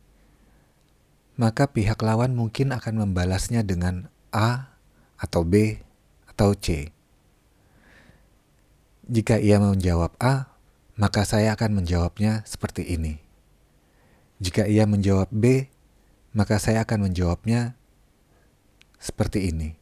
maka 1.35 1.67
pihak 1.67 1.99
lawan 1.99 2.31
mungkin 2.31 2.71
akan 2.71 2.95
membalasnya 3.03 3.59
dengan 3.67 4.07
A 4.31 4.71
atau 5.19 5.43
B 5.43 5.83
atau 6.31 6.55
C. 6.55 6.95
Jika 9.03 9.35
ia 9.35 9.59
menjawab 9.59 10.15
A, 10.23 10.47
maka 10.95 11.27
saya 11.27 11.59
akan 11.59 11.83
menjawabnya 11.83 12.47
seperti 12.47 12.87
ini. 12.87 13.19
Jika 14.39 14.63
ia 14.63 14.87
menjawab 14.87 15.27
B, 15.27 15.67
maka 16.31 16.55
saya 16.55 16.87
akan 16.87 17.11
menjawabnya 17.11 17.75
seperti 18.95 19.51
ini. 19.51 19.78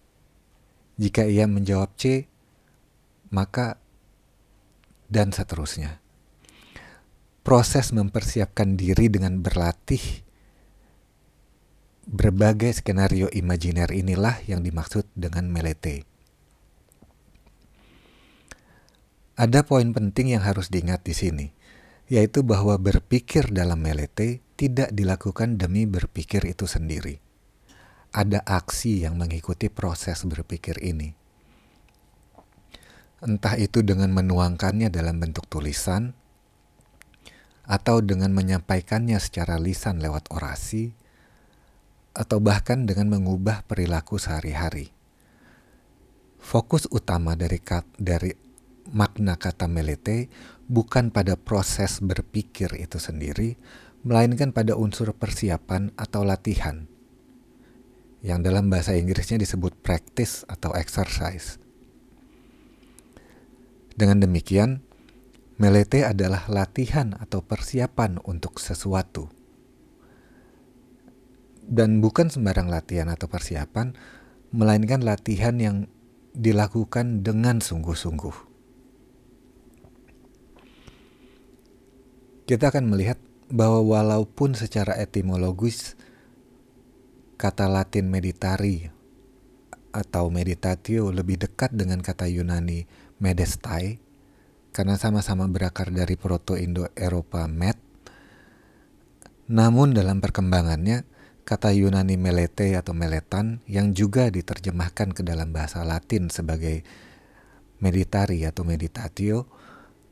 Jika 0.98 1.30
ia 1.30 1.46
menjawab 1.46 1.94
C, 1.94 2.26
maka 3.30 3.78
dan 5.08 5.32
seterusnya. 5.32 6.02
Proses 7.46 7.96
mempersiapkan 7.96 8.76
diri 8.76 9.08
dengan 9.08 9.40
berlatih 9.40 10.28
berbagai 12.08 12.80
skenario 12.80 13.28
imajiner 13.28 13.92
inilah 13.92 14.40
yang 14.48 14.64
dimaksud 14.64 15.04
dengan 15.12 15.52
melete. 15.52 16.08
Ada 19.38 19.68
poin 19.68 19.92
penting 19.94 20.34
yang 20.34 20.42
harus 20.42 20.74
diingat 20.74 21.06
di 21.06 21.14
sini, 21.14 21.48
yaitu 22.10 22.42
bahwa 22.42 22.80
berpikir 22.80 23.52
dalam 23.54 23.84
melete 23.84 24.42
tidak 24.58 24.90
dilakukan 24.96 25.62
demi 25.62 25.86
berpikir 25.86 26.42
itu 26.48 26.66
sendiri. 26.66 27.22
Ada 28.18 28.42
aksi 28.42 29.06
yang 29.06 29.14
mengikuti 29.14 29.70
proses 29.70 30.26
berpikir 30.26 30.82
ini. 30.82 31.14
Entah 33.22 33.54
itu 33.62 33.86
dengan 33.86 34.10
menuangkannya 34.10 34.90
dalam 34.90 35.22
bentuk 35.22 35.46
tulisan, 35.46 36.18
atau 37.70 38.02
dengan 38.02 38.34
menyampaikannya 38.34 39.22
secara 39.22 39.62
lisan 39.62 40.02
lewat 40.02 40.34
orasi, 40.34 40.98
atau 42.18 42.42
bahkan 42.42 42.90
dengan 42.90 43.14
mengubah 43.14 43.62
perilaku 43.70 44.18
sehari-hari. 44.18 44.90
Fokus 46.42 46.90
utama 46.90 47.38
dari, 47.38 47.62
dari 48.02 48.34
makna 48.90 49.38
kata 49.38 49.70
melete 49.70 50.26
bukan 50.66 51.14
pada 51.14 51.38
proses 51.38 52.02
berpikir 52.02 52.82
itu 52.82 52.98
sendiri, 52.98 53.62
melainkan 54.02 54.50
pada 54.58 54.74
unsur 54.74 55.14
persiapan 55.14 55.94
atau 55.94 56.26
latihan, 56.26 56.90
yang 58.26 58.42
dalam 58.42 58.70
bahasa 58.70 58.98
Inggrisnya 58.98 59.42
disebut 59.42 59.78
practice 59.82 60.46
atau 60.50 60.74
exercise. 60.74 61.62
Dengan 63.98 64.22
demikian, 64.22 64.86
melete 65.58 66.06
adalah 66.06 66.46
latihan 66.50 67.18
atau 67.18 67.42
persiapan 67.42 68.22
untuk 68.26 68.62
sesuatu. 68.62 69.30
Dan 71.68 72.00
bukan 72.00 72.30
sembarang 72.32 72.70
latihan 72.70 73.10
atau 73.12 73.28
persiapan, 73.28 73.98
melainkan 74.54 75.04
latihan 75.04 75.58
yang 75.60 75.78
dilakukan 76.38 77.26
dengan 77.26 77.60
sungguh-sungguh. 77.60 78.48
kita 82.48 82.72
akan 82.72 82.88
melihat 82.88 83.20
bahwa 83.52 83.84
walaupun 83.84 84.56
secara 84.56 84.96
etimologis 84.96 86.00
kata 87.38 87.70
Latin 87.70 88.10
meditari 88.10 88.90
atau 89.94 90.34
meditatio 90.34 91.14
lebih 91.14 91.38
dekat 91.38 91.74
dengan 91.74 92.02
kata 92.02 92.26
Yunani 92.26 92.90
medestai 93.22 94.02
karena 94.74 94.98
sama-sama 94.98 95.50
berakar 95.50 95.90
dari 95.90 96.18
Proto-Indo-Eropa 96.18 97.46
med. 97.50 97.78
Namun 99.48 99.94
dalam 99.94 100.22
perkembangannya 100.22 101.06
kata 101.48 101.72
Yunani 101.72 102.20
melete 102.20 102.76
atau 102.76 102.92
meletan 102.92 103.64
yang 103.70 103.96
juga 103.96 104.28
diterjemahkan 104.28 105.16
ke 105.16 105.22
dalam 105.24 105.56
bahasa 105.56 105.82
Latin 105.88 106.28
sebagai 106.28 106.84
meditari 107.80 108.44
atau 108.44 108.66
meditatio 108.66 109.48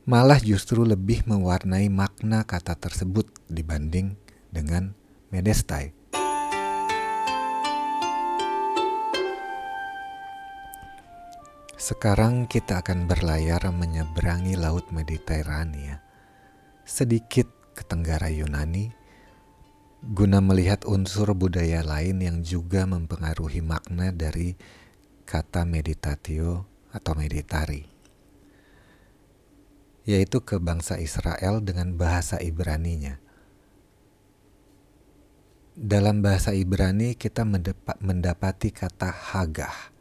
malah 0.06 0.38
justru 0.38 0.86
lebih 0.86 1.26
mewarnai 1.26 1.90
makna 1.90 2.46
kata 2.46 2.78
tersebut 2.78 3.26
dibanding 3.50 4.14
dengan 4.54 4.94
medestai. 5.34 6.05
Sekarang 11.86 12.50
kita 12.50 12.82
akan 12.82 13.06
berlayar 13.06 13.62
menyeberangi 13.70 14.58
Laut 14.58 14.90
Mediterania, 14.90 16.02
sedikit 16.82 17.46
ke 17.78 17.86
Tenggara 17.86 18.26
Yunani, 18.26 18.90
guna 20.02 20.42
melihat 20.42 20.82
unsur 20.82 21.30
budaya 21.38 21.86
lain 21.86 22.18
yang 22.18 22.42
juga 22.42 22.90
mempengaruhi 22.90 23.62
makna 23.62 24.10
dari 24.10 24.58
kata 25.30 25.62
meditatio 25.62 26.66
atau 26.90 27.14
meditari 27.14 27.86
yaitu 30.02 30.42
ke 30.42 30.58
bangsa 30.58 30.98
Israel 30.98 31.62
dengan 31.62 31.94
bahasa 31.94 32.42
Ibraninya. 32.42 33.22
Dalam 35.78 36.18
bahasa 36.18 36.50
Ibrani 36.50 37.14
kita 37.14 37.46
mendapati 38.02 38.74
kata 38.74 39.14
Hagah 39.14 39.94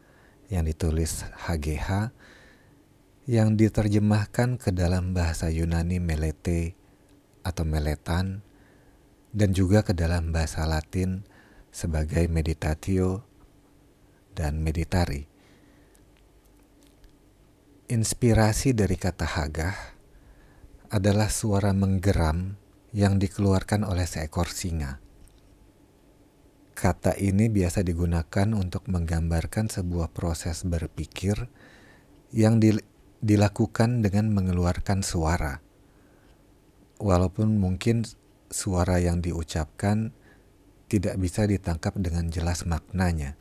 yang 0.56 0.64
ditulis 0.64 1.28
HGH 1.44 2.16
yang 3.28 3.60
diterjemahkan 3.60 4.56
ke 4.56 4.72
dalam 4.72 5.12
bahasa 5.12 5.52
Yunani 5.52 6.00
melete 6.00 6.80
atau 7.44 7.68
meletan 7.68 8.46
dan 9.36 9.52
juga 9.52 9.84
ke 9.84 9.92
dalam 9.92 10.32
bahasa 10.32 10.64
Latin 10.64 11.28
sebagai 11.76 12.24
meditatio 12.32 13.28
dan 14.32 14.64
meditari. 14.64 15.28
Inspirasi 17.92 18.72
dari 18.72 18.96
kata 18.96 19.28
Hagah 19.28 19.78
adalah 20.90 21.28
suara 21.28 21.76
menggeram 21.76 22.56
yang 22.96 23.20
dikeluarkan 23.20 23.84
oleh 23.84 24.08
seekor 24.08 24.48
singa. 24.48 25.05
Kata 26.76 27.16
ini 27.16 27.48
biasa 27.48 27.88
digunakan 27.88 28.52
untuk 28.52 28.92
menggambarkan 28.92 29.72
sebuah 29.72 30.12
proses 30.12 30.68
berpikir 30.68 31.48
yang 32.36 32.60
dilakukan 33.24 34.04
dengan 34.04 34.36
mengeluarkan 34.36 35.00
suara. 35.00 35.64
Walaupun 37.00 37.64
mungkin 37.64 38.04
suara 38.52 39.00
yang 39.00 39.24
diucapkan 39.24 40.12
tidak 40.92 41.16
bisa 41.16 41.48
ditangkap 41.48 41.96
dengan 41.96 42.28
jelas 42.28 42.68
maknanya. 42.68 43.40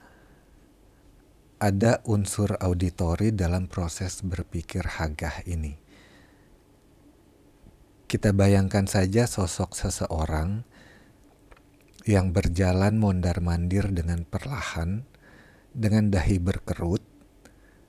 Ada 1.58 2.06
unsur 2.06 2.54
auditori 2.62 3.34
dalam 3.34 3.66
proses 3.66 4.22
berpikir 4.22 4.86
hagah 4.86 5.42
ini. 5.50 5.74
Kita 8.06 8.30
bayangkan 8.30 8.86
saja 8.86 9.26
sosok 9.26 9.74
seseorang 9.74 10.62
yang 12.04 12.36
berjalan 12.36 13.00
mondar-mandir 13.00 13.88
dengan 13.88 14.28
perlahan, 14.28 15.08
dengan 15.72 16.12
dahi 16.12 16.36
berkerut, 16.36 17.00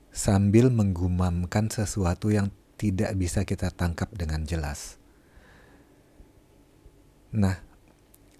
sambil 0.08 0.72
menggumamkan 0.72 1.68
sesuatu 1.68 2.32
yang 2.32 2.48
tidak 2.80 3.12
bisa 3.20 3.44
kita 3.44 3.68
tangkap 3.68 4.08
dengan 4.16 4.48
jelas. 4.48 4.96
Nah, 7.36 7.60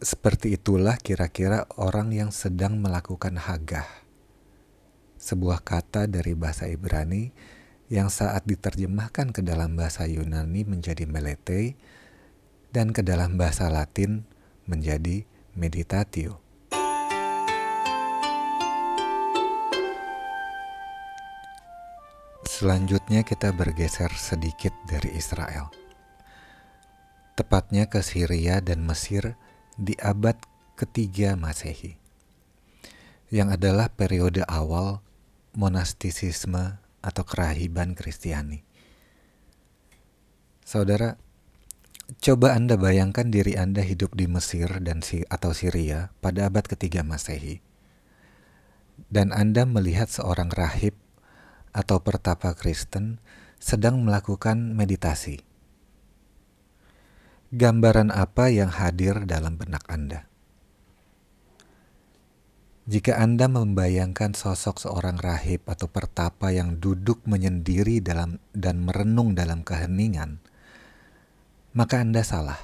seperti 0.01 0.57
itulah 0.57 0.97
kira-kira 0.97 1.69
orang 1.77 2.13
yang 2.13 2.33
sedang 2.33 2.81
melakukan 2.81 3.37
hagah. 3.37 3.89
Sebuah 5.21 5.61
kata 5.61 6.09
dari 6.09 6.33
bahasa 6.33 6.69
Ibrani 6.69 7.33
yang 7.93 8.09
saat 8.09 8.49
diterjemahkan 8.49 9.37
ke 9.37 9.41
dalam 9.45 9.77
bahasa 9.77 10.09
Yunani 10.09 10.65
menjadi 10.65 11.05
melete 11.05 11.77
dan 12.73 12.97
ke 12.97 13.05
dalam 13.05 13.37
bahasa 13.37 13.69
Latin 13.69 14.25
menjadi 14.65 15.25
meditatio. 15.57 16.39
Selanjutnya 22.45 23.21
kita 23.21 23.53
bergeser 23.53 24.09
sedikit 24.17 24.73
dari 24.89 25.13
Israel. 25.13 25.69
Tepatnya 27.37 27.85
ke 27.85 28.01
Syria 28.01 28.65
dan 28.65 28.81
Mesir 28.85 29.37
di 29.77 29.93
abad 30.01 30.41
ketiga 30.73 31.37
Masehi. 31.37 32.01
Yang 33.29 33.61
adalah 33.61 33.93
periode 33.93 34.41
awal 34.49 35.05
monastisisme 35.53 36.81
atau 37.05 37.25
kerahiban 37.29 37.93
Kristiani. 37.93 38.65
Saudara, 40.65 41.21
Coba 42.07 42.55
Anda 42.55 42.79
bayangkan 42.79 43.35
diri 43.35 43.59
Anda 43.59 43.83
hidup 43.83 44.15
di 44.15 44.31
Mesir 44.31 44.71
dan 44.79 45.03
atau 45.27 45.51
Syria 45.51 46.15
pada 46.23 46.47
abad 46.47 46.63
ketiga 46.63 47.03
Masehi. 47.03 47.59
Dan 49.11 49.35
Anda 49.35 49.67
melihat 49.67 50.07
seorang 50.07 50.55
rahib 50.55 50.95
atau 51.75 51.99
pertapa 51.99 52.55
Kristen 52.55 53.19
sedang 53.59 54.07
melakukan 54.07 54.79
meditasi. 54.79 55.43
Gambaran 57.51 58.15
apa 58.15 58.55
yang 58.55 58.71
hadir 58.71 59.27
dalam 59.27 59.59
benak 59.59 59.83
Anda? 59.91 60.31
Jika 62.87 63.19
Anda 63.19 63.51
membayangkan 63.51 64.39
sosok 64.39 64.79
seorang 64.79 65.19
rahib 65.19 65.67
atau 65.67 65.91
pertapa 65.91 66.55
yang 66.55 66.79
duduk 66.79 67.27
menyendiri 67.27 67.99
dalam 67.99 68.39
dan 68.55 68.87
merenung 68.87 69.35
dalam 69.35 69.67
keheningan, 69.67 70.46
maka 71.77 72.01
Anda 72.01 72.25
salah. 72.25 72.57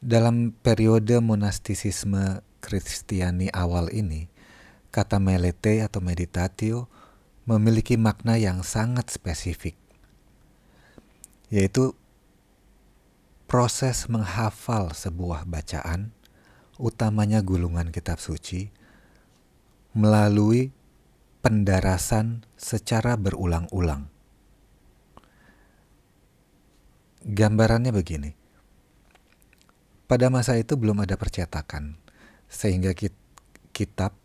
Dalam 0.00 0.56
periode 0.64 1.20
monastisisme 1.20 2.40
Kristiani 2.64 3.52
awal 3.52 3.92
ini, 3.92 4.32
kata 4.88 5.20
melete 5.20 5.84
atau 5.84 6.00
meditatio 6.00 6.88
memiliki 7.44 8.00
makna 8.00 8.40
yang 8.40 8.64
sangat 8.64 9.12
spesifik, 9.12 9.76
yaitu 11.52 11.92
proses 13.44 14.08
menghafal 14.08 14.96
sebuah 14.96 15.44
bacaan, 15.44 16.16
utamanya 16.80 17.44
gulungan 17.44 17.92
kitab 17.92 18.24
suci, 18.24 18.72
melalui 19.92 20.72
pendarasan 21.44 22.44
secara 22.60 23.16
berulang-ulang. 23.16 24.09
Gambarannya 27.30 27.94
begini. 27.94 28.34
Pada 30.10 30.26
masa 30.34 30.58
itu 30.58 30.74
belum 30.74 31.06
ada 31.06 31.14
percetakan, 31.14 31.94
sehingga 32.50 32.90
kitab, 33.70 34.18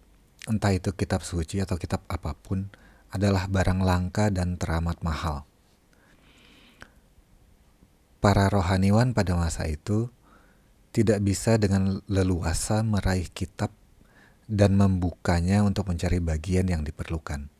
entah 0.50 0.74
itu 0.74 0.90
kitab 0.90 1.22
suci 1.22 1.62
atau 1.62 1.78
kitab 1.78 2.02
apa 2.10 2.34
pun, 2.34 2.66
adalah 3.14 3.46
barang 3.46 3.86
langka 3.86 4.34
dan 4.34 4.58
teramat 4.58 5.06
mahal. 5.06 5.46
Para 8.26 8.50
rohaniwan 8.50 9.14
pada 9.14 9.38
masa 9.38 9.70
itu 9.70 10.10
tidak 10.90 11.22
bisa 11.22 11.62
dengan 11.62 12.02
leluasa 12.10 12.82
meraih 12.82 13.30
kitab 13.30 13.70
dan 14.50 14.74
membukanya 14.74 15.62
untuk 15.62 15.94
mencari 15.94 16.18
bagian 16.18 16.66
yang 16.66 16.82
diperlukan. 16.82 17.54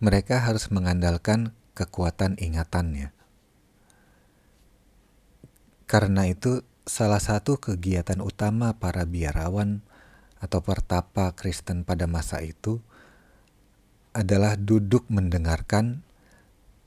Mereka 0.00 0.48
harus 0.48 0.72
mengandalkan 0.72 1.52
kekuatan 1.76 2.40
ingatannya. 2.40 3.12
Karena 5.94 6.26
itu, 6.26 6.66
salah 6.90 7.22
satu 7.22 7.62
kegiatan 7.62 8.18
utama 8.18 8.74
para 8.82 9.06
biarawan 9.06 9.78
atau 10.42 10.58
pertapa 10.58 11.30
Kristen 11.38 11.86
pada 11.86 12.10
masa 12.10 12.42
itu 12.42 12.82
adalah 14.10 14.58
duduk 14.58 15.06
mendengarkan 15.06 16.02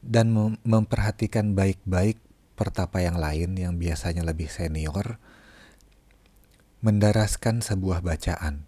dan 0.04 0.36
memperhatikan 0.60 1.56
baik-baik 1.56 2.20
pertapa 2.60 3.00
yang 3.00 3.16
lain 3.16 3.56
yang 3.56 3.80
biasanya 3.80 4.28
lebih 4.28 4.52
senior 4.52 5.24
mendaraskan 6.84 7.64
sebuah 7.64 8.04
bacaan. 8.04 8.68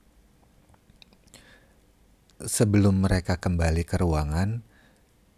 Sebelum 2.40 3.04
mereka 3.04 3.36
kembali 3.36 3.84
ke 3.84 4.00
ruangan, 4.00 4.64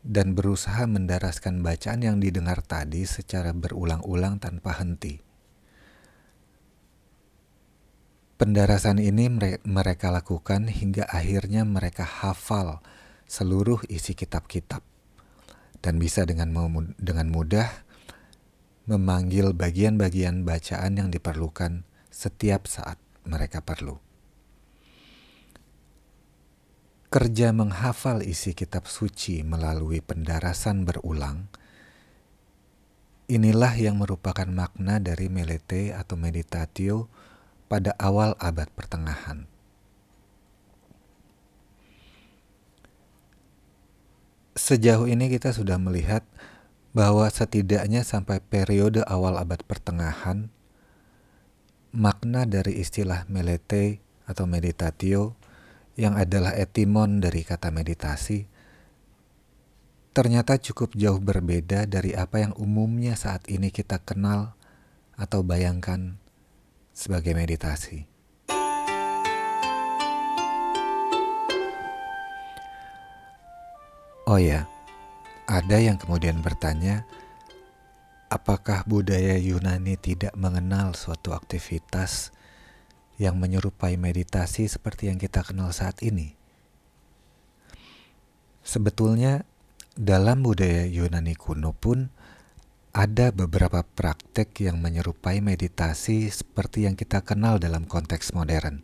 dan 0.01 0.33
berusaha 0.33 0.89
mendaraskan 0.89 1.61
bacaan 1.61 2.01
yang 2.01 2.17
didengar 2.17 2.65
tadi 2.65 3.05
secara 3.05 3.53
berulang-ulang 3.53 4.41
tanpa 4.41 4.81
henti. 4.81 5.21
Pendarasan 8.41 8.97
ini 8.97 9.29
mereka 9.61 10.09
lakukan 10.09 10.65
hingga 10.65 11.05
akhirnya 11.05 11.61
mereka 11.61 12.01
hafal 12.01 12.81
seluruh 13.29 13.85
isi 13.85 14.17
kitab-kitab 14.17 14.81
dan 15.85 16.01
bisa 16.01 16.25
dengan 16.25 16.49
dengan 16.97 17.29
mudah 17.29 17.69
memanggil 18.89 19.53
bagian-bagian 19.53 20.41
bacaan 20.41 20.97
yang 20.97 21.09
diperlukan 21.13 21.85
setiap 22.09 22.65
saat 22.65 22.97
mereka 23.29 23.61
perlu. 23.61 24.01
Kerja 27.11 27.51
menghafal 27.51 28.23
isi 28.23 28.55
kitab 28.55 28.87
suci 28.87 29.43
melalui 29.43 29.99
pendarasan 29.99 30.87
berulang, 30.87 31.51
inilah 33.27 33.75
yang 33.75 33.99
merupakan 33.99 34.47
makna 34.47 34.95
dari 35.03 35.27
melete 35.27 35.91
atau 35.91 36.15
meditatio 36.15 37.11
pada 37.67 37.91
awal 37.99 38.39
abad 38.39 38.71
pertengahan. 38.71 39.43
Sejauh 44.55 45.03
ini 45.11 45.27
kita 45.27 45.51
sudah 45.51 45.75
melihat 45.75 46.23
bahwa 46.95 47.27
setidaknya 47.27 48.07
sampai 48.07 48.39
periode 48.39 49.03
awal 49.03 49.35
abad 49.35 49.59
pertengahan, 49.67 50.47
makna 51.91 52.47
dari 52.47 52.79
istilah 52.79 53.27
melete 53.27 53.99
atau 54.23 54.47
meditatio 54.47 55.40
yang 55.99 56.15
adalah 56.15 56.55
etimon 56.55 57.19
dari 57.19 57.43
kata 57.43 57.73
meditasi, 57.73 58.47
ternyata 60.11 60.59
cukup 60.59 60.95
jauh 60.95 61.19
berbeda 61.19 61.87
dari 61.87 62.15
apa 62.15 62.43
yang 62.43 62.53
umumnya 62.59 63.15
saat 63.15 63.47
ini 63.47 63.71
kita 63.71 63.99
kenal 64.03 64.55
atau 65.15 65.43
bayangkan 65.43 66.19
sebagai 66.91 67.31
meditasi. 67.35 68.07
Oh 74.29 74.39
ya, 74.39 74.63
ada 75.43 75.77
yang 75.81 75.99
kemudian 75.99 76.39
bertanya, 76.39 77.03
apakah 78.31 78.87
budaya 78.87 79.35
Yunani 79.35 79.99
tidak 79.99 80.31
mengenal 80.39 80.95
suatu 80.95 81.35
aktivitas 81.35 82.31
yang 83.21 83.37
menyerupai 83.37 84.01
meditasi 84.01 84.65
seperti 84.65 85.13
yang 85.13 85.21
kita 85.21 85.45
kenal 85.45 85.69
saat 85.69 86.01
ini. 86.01 86.33
Sebetulnya, 88.65 89.45
dalam 89.93 90.41
budaya 90.41 90.89
Yunani 90.89 91.37
kuno 91.37 91.77
pun 91.77 92.09
ada 92.97 93.29
beberapa 93.29 93.85
praktek 93.85 94.65
yang 94.65 94.81
menyerupai 94.81 95.37
meditasi 95.37 96.33
seperti 96.33 96.89
yang 96.89 96.97
kita 96.97 97.21
kenal 97.21 97.61
dalam 97.61 97.85
konteks 97.85 98.33
modern. 98.33 98.81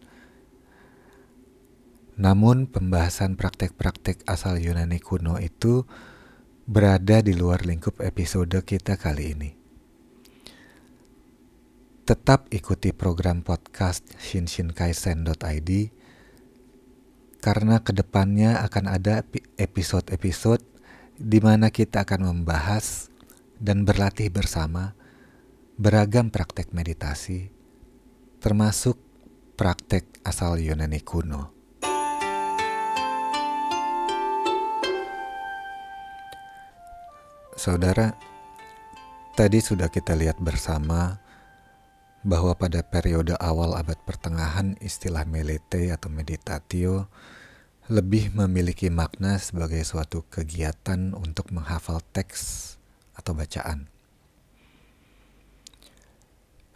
Namun, 2.18 2.70
pembahasan 2.70 3.42
praktek-praktek 3.42 4.22
asal 4.30 4.62
Yunani 4.62 5.02
kuno 5.02 5.42
itu 5.42 5.90
berada 6.70 7.26
di 7.26 7.34
luar 7.34 7.66
lingkup 7.66 8.06
episode 8.06 8.54
kita 8.62 9.02
kali 9.02 9.34
ini. 9.34 9.67
Tetap 12.08 12.48
ikuti 12.56 12.96
program 12.96 13.44
podcast 13.44 14.08
shinshinkaisen.id 14.16 15.72
karena 17.44 17.84
ke 17.84 17.92
depannya 17.92 18.64
akan 18.64 18.96
ada 18.96 19.28
episode-episode 19.60 20.64
di 21.20 21.44
mana 21.44 21.68
kita 21.68 22.08
akan 22.08 22.32
membahas 22.32 23.12
dan 23.60 23.84
berlatih 23.84 24.32
bersama 24.32 24.96
beragam 25.76 26.32
praktek 26.32 26.72
meditasi, 26.72 27.52
termasuk 28.40 28.96
praktek 29.60 30.08
asal 30.24 30.56
Yunani 30.64 31.04
kuno. 31.04 31.52
Saudara, 37.60 38.16
tadi 39.36 39.60
sudah 39.60 39.92
kita 39.92 40.16
lihat 40.16 40.40
bersama 40.40 41.27
bahwa 42.26 42.58
pada 42.58 42.82
periode 42.82 43.38
awal 43.38 43.78
abad 43.78 43.98
pertengahan 44.06 44.80
istilah 44.82 45.26
melete 45.26 45.94
atau 45.94 46.10
meditatio 46.10 47.10
lebih 47.88 48.36
memiliki 48.36 48.92
makna 48.92 49.40
sebagai 49.40 49.80
suatu 49.86 50.26
kegiatan 50.28 51.16
untuk 51.16 51.54
menghafal 51.56 52.04
teks 52.12 52.76
atau 53.16 53.32
bacaan. 53.38 53.88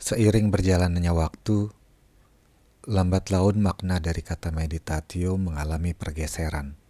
Seiring 0.01 0.49
berjalannya 0.49 1.13
waktu, 1.13 1.69
lambat 2.89 3.29
laun 3.29 3.61
makna 3.61 4.01
dari 4.01 4.25
kata 4.25 4.49
meditatio 4.49 5.37
mengalami 5.37 5.93
pergeseran 5.93 6.81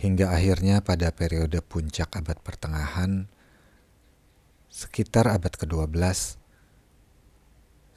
hingga 0.00 0.32
akhirnya 0.32 0.80
pada 0.80 1.12
periode 1.12 1.60
puncak 1.60 2.16
abad 2.16 2.40
pertengahan, 2.40 3.28
sekitar 4.70 5.26
abad 5.26 5.50
ke-12, 5.50 6.38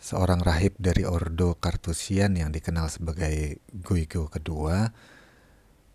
seorang 0.01 0.41
rahib 0.41 0.73
dari 0.81 1.05
Ordo 1.05 1.53
Kartusian 1.53 2.33
yang 2.33 2.49
dikenal 2.49 2.89
sebagai 2.89 3.61
Guigo 3.69 4.25
kedua 4.27 4.89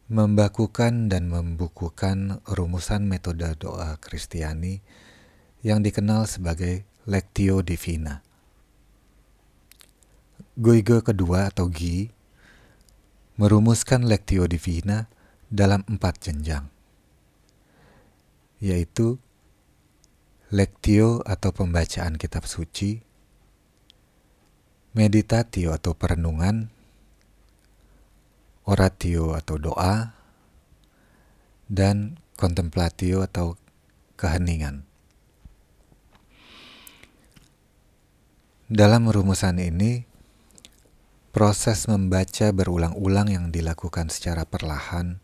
membakukan 0.09 1.13
dan 1.13 1.29
membukukan 1.29 2.41
rumusan 2.49 3.05
metode 3.05 3.45
doa 3.61 4.01
Kristiani 4.01 4.81
yang 5.61 5.85
dikenal 5.85 6.25
sebagai 6.25 6.87
Lectio 7.05 7.61
Divina. 7.61 8.25
Guigo 10.57 11.03
kedua 11.03 11.51
atau 11.51 11.67
Gi 11.69 12.09
merumuskan 13.37 14.07
Lectio 14.07 14.47
Divina 14.47 15.11
dalam 15.51 15.83
empat 15.91 16.25
jenjang, 16.25 16.71
yaitu 18.63 19.21
lectio 20.49 21.21
atau 21.29 21.53
pembacaan 21.53 22.17
kitab 22.17 22.49
suci, 22.49 23.05
meditatio 24.97 25.77
atau 25.77 25.93
perenungan, 25.93 26.73
oratio 28.65 29.37
atau 29.37 29.61
doa, 29.61 30.17
dan 31.69 32.17
kontemplatio 32.41 33.29
atau 33.29 33.61
keheningan. 34.17 34.89
Dalam 38.73 39.05
rumusan 39.05 39.61
ini, 39.61 40.09
proses 41.29 41.85
membaca 41.93 42.49
berulang-ulang 42.57 43.29
yang 43.29 43.47
dilakukan 43.53 44.09
secara 44.09 44.49
perlahan 44.49 45.21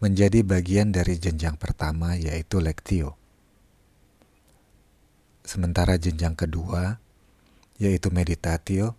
menjadi 0.00 0.40
bagian 0.40 0.96
dari 0.96 1.20
jenjang 1.20 1.60
pertama 1.60 2.16
yaitu 2.16 2.64
lectio. 2.64 3.20
Sementara 5.44 6.00
jenjang 6.00 6.34
kedua 6.34 6.98
yaitu 7.76 8.08
meditatio 8.08 8.96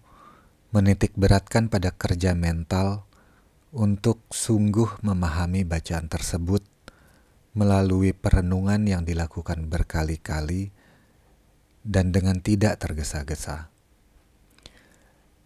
menitik 0.70 1.18
beratkan 1.18 1.72
pada 1.74 1.90
kerja 1.90 2.38
mental 2.38 3.08
untuk 3.76 4.24
sungguh 4.32 5.04
memahami 5.04 5.68
bacaan 5.68 6.08
tersebut 6.08 6.64
melalui 7.56 8.12
perenungan 8.12 8.84
yang 8.86 9.08
dilakukan 9.08 9.68
berkali-kali 9.72 10.70
dan 11.82 12.12
dengan 12.12 12.44
tidak 12.44 12.78
tergesa-gesa. 12.78 13.72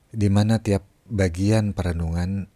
Di 0.10 0.28
mana 0.28 0.60
tiap 0.60 0.84
bagian 1.06 1.78
perenungan 1.78 2.50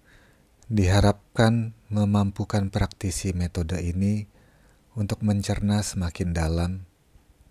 diharapkan 0.67 1.77
memampukan 1.93 2.73
praktisi 2.73 3.31
metode 3.37 3.77
ini 3.77 4.25
untuk 4.97 5.21
mencerna 5.21 5.85
semakin 5.85 6.33
dalam 6.33 6.71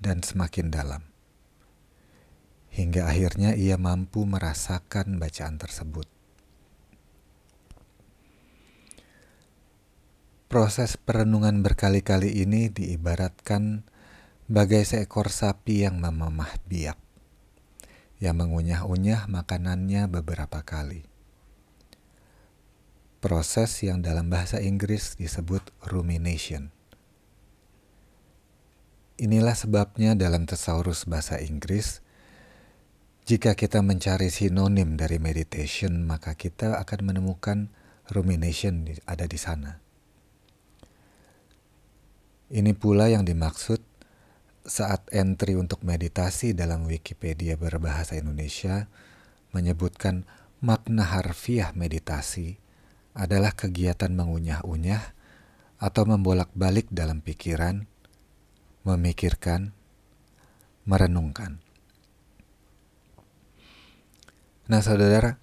dan 0.03 0.27
semakin 0.27 0.75
dalam, 0.75 1.07
hingga 2.75 3.07
akhirnya 3.07 3.55
ia 3.55 3.79
mampu 3.79 4.27
merasakan 4.27 5.23
bacaan 5.23 5.63
tersebut. 5.63 6.11
Proses 10.51 10.99
perenungan 10.99 11.63
berkali-kali 11.63 12.43
ini 12.43 12.67
diibaratkan 12.69 13.87
bagai 14.51 14.83
seekor 14.83 15.31
sapi 15.31 15.87
yang 15.87 16.03
memamah 16.03 16.51
biak, 16.67 16.99
yang 18.19 18.37
mengunyah-unyah 18.43 19.31
makanannya 19.31 20.11
beberapa 20.11 20.61
kali 20.67 21.09
proses 23.23 23.71
yang 23.87 24.03
dalam 24.03 24.27
bahasa 24.27 24.59
Inggris 24.59 25.15
disebut 25.15 25.63
rumination. 25.87 26.75
Inilah 29.23 29.55
sebabnya 29.55 30.19
dalam 30.19 30.51
tesaurus 30.51 31.07
bahasa 31.07 31.39
Inggris, 31.39 32.03
jika 33.23 33.55
kita 33.55 33.79
mencari 33.79 34.35
sinonim 34.35 34.99
dari 34.99 35.23
meditation, 35.23 36.03
maka 36.03 36.35
kita 36.35 36.83
akan 36.83 37.01
menemukan 37.07 37.71
rumination 38.11 38.83
ada 39.07 39.31
di 39.31 39.39
sana. 39.39 39.79
Ini 42.51 42.75
pula 42.75 43.15
yang 43.15 43.23
dimaksud 43.23 43.79
saat 44.67 45.07
entry 45.15 45.55
untuk 45.55 45.87
meditasi 45.87 46.51
dalam 46.51 46.91
Wikipedia 46.91 47.55
berbahasa 47.55 48.19
Indonesia 48.19 48.91
menyebutkan 49.55 50.27
makna 50.59 51.07
harfiah 51.07 51.71
meditasi 51.79 52.59
adalah 53.15 53.55
kegiatan 53.55 54.11
mengunyah-unyah 54.11 55.15
atau 55.79 56.03
membolak-balik 56.11 56.91
dalam 56.91 57.23
pikiran, 57.23 57.87
memikirkan, 58.83 59.75
merenungkan. 60.87 61.59
Nah, 64.71 64.81
saudara, 64.83 65.39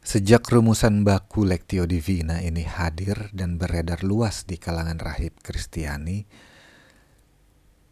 sejak 0.00 0.44
rumusan 0.48 1.04
baku 1.04 1.44
Lectio 1.44 1.84
Divina 1.84 2.40
ini 2.40 2.64
hadir 2.64 3.30
dan 3.36 3.60
beredar 3.60 4.04
luas 4.04 4.44
di 4.48 4.56
kalangan 4.56 4.98
rahib 4.98 5.36
Kristiani, 5.40 6.24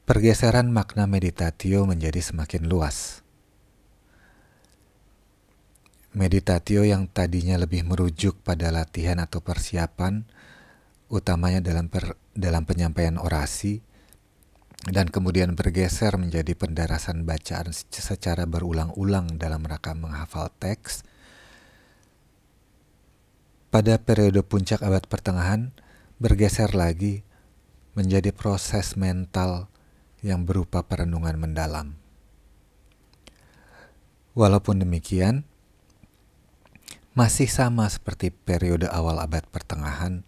pergeseran 0.08 0.72
makna 0.72 1.06
meditatio 1.06 1.86
menjadi 1.86 2.18
semakin 2.18 2.66
luas 2.66 3.20
Meditatio 6.10 6.82
yang 6.82 7.06
tadinya 7.06 7.54
lebih 7.54 7.86
merujuk 7.86 8.42
pada 8.42 8.74
latihan 8.74 9.22
atau 9.22 9.38
persiapan, 9.46 10.26
utamanya 11.06 11.62
dalam 11.62 11.86
per, 11.86 12.18
dalam 12.34 12.66
penyampaian 12.66 13.14
orasi, 13.14 13.78
dan 14.88 15.12
kemudian 15.12 15.52
bergeser 15.52 16.16
menjadi 16.16 16.56
pendarasan 16.56 17.28
bacaan 17.28 17.68
secara 17.74 18.48
berulang-ulang 18.48 19.36
dalam 19.36 19.60
rangka 19.60 19.92
menghafal 19.92 20.48
teks. 20.56 21.04
Pada 23.68 24.00
periode 24.00 24.40
puncak 24.40 24.80
abad 24.80 25.04
pertengahan, 25.04 25.76
bergeser 26.16 26.72
lagi 26.72 27.20
menjadi 27.92 28.32
proses 28.32 28.96
mental 28.96 29.68
yang 30.24 30.48
berupa 30.48 30.80
perenungan 30.80 31.36
mendalam. 31.36 32.00
Walaupun 34.32 34.80
demikian, 34.80 35.44
masih 37.12 37.50
sama 37.50 37.84
seperti 37.90 38.32
periode 38.32 38.88
awal 38.88 39.20
abad 39.20 39.44
pertengahan, 39.52 40.24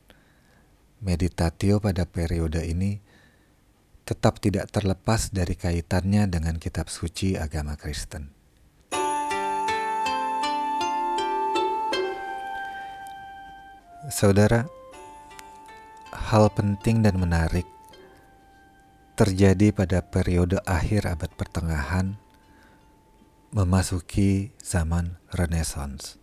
meditatio 1.00 1.80
pada 1.80 2.04
periode 2.04 2.62
ini 2.68 3.00
tetap 4.12 4.44
tidak 4.44 4.68
terlepas 4.68 5.32
dari 5.32 5.56
kaitannya 5.56 6.28
dengan 6.28 6.60
kitab 6.60 6.92
suci 6.92 7.32
agama 7.40 7.80
Kristen. 7.80 8.28
Saudara, 14.12 14.68
hal 16.12 16.52
penting 16.52 17.00
dan 17.00 17.16
menarik 17.16 17.64
terjadi 19.16 19.72
pada 19.72 20.04
periode 20.04 20.60
akhir 20.68 21.08
abad 21.08 21.32
pertengahan 21.32 22.20
memasuki 23.56 24.52
zaman 24.60 25.16
Renaissance 25.32 26.20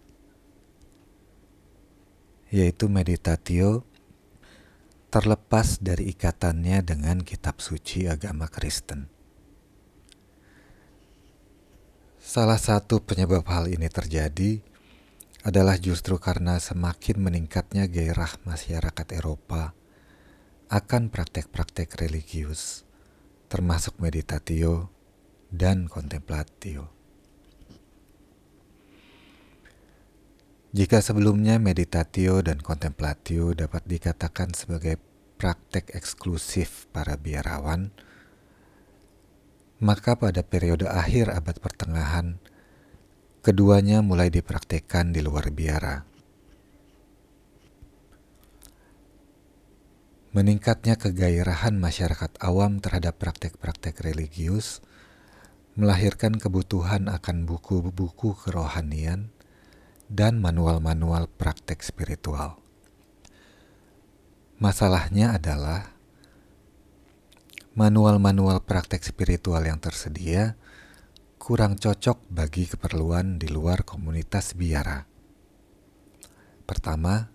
yaitu 2.53 2.89
meditatio 2.89 3.88
terlepas 5.09 5.81
dari 5.81 6.13
ikatannya 6.13 6.85
dengan 6.85 7.25
kitab 7.25 7.57
suci 7.57 8.05
agama 8.05 8.45
Kristen. 8.45 9.09
Salah 12.21 12.61
satu 12.61 13.01
penyebab 13.01 13.41
hal 13.49 13.73
ini 13.73 13.89
terjadi 13.89 14.61
adalah 15.41 15.81
justru 15.81 16.21
karena 16.21 16.61
semakin 16.61 17.25
meningkatnya 17.25 17.89
gairah 17.89 18.37
masyarakat 18.45 19.07
Eropa 19.17 19.73
akan 20.69 21.09
praktek-praktek 21.09 21.89
religius 21.97 22.85
termasuk 23.49 23.97
meditatio 23.97 24.93
dan 25.49 25.89
kontemplatio. 25.89 26.98
Jika 30.69 31.01
sebelumnya 31.01 31.57
meditatio 31.57 32.45
dan 32.45 32.61
kontemplatio 32.61 33.57
dapat 33.57 33.89
dikatakan 33.89 34.53
sebagai 34.53 35.01
praktek 35.41 35.97
eksklusif 35.97 36.85
para 36.93 37.17
biarawan, 37.17 37.89
maka 39.81 40.13
pada 40.13 40.45
periode 40.45 40.85
akhir 40.85 41.33
abad 41.33 41.57
pertengahan, 41.57 42.37
keduanya 43.41 44.05
mulai 44.05 44.29
dipraktekkan 44.29 45.09
di 45.09 45.25
luar 45.25 45.49
biara. 45.49 46.05
Meningkatnya 50.37 51.01
kegairahan 51.01 51.81
masyarakat 51.81 52.37
awam 52.45 52.77
terhadap 52.77 53.17
praktek-praktek 53.17 54.05
religius 54.05 54.85
melahirkan 55.73 56.37
kebutuhan 56.37 57.09
akan 57.09 57.49
buku-buku 57.49 58.37
kerohanian 58.37 59.33
dan 60.09 60.41
manual-manual 60.41 61.29
praktek 61.29 61.85
spiritual. 61.85 62.57
Masalahnya 64.57 65.37
adalah 65.37 65.93
manual-manual 67.77 68.65
praktek 68.65 69.05
spiritual 69.05 69.63
yang 69.63 69.79
tersedia 69.79 70.59
kurang 71.39 71.79
cocok 71.79 72.27
bagi 72.27 72.67
keperluan 72.67 73.39
di 73.39 73.47
luar 73.47 73.87
komunitas 73.87 74.57
biara. 74.57 75.07
Pertama, 76.67 77.31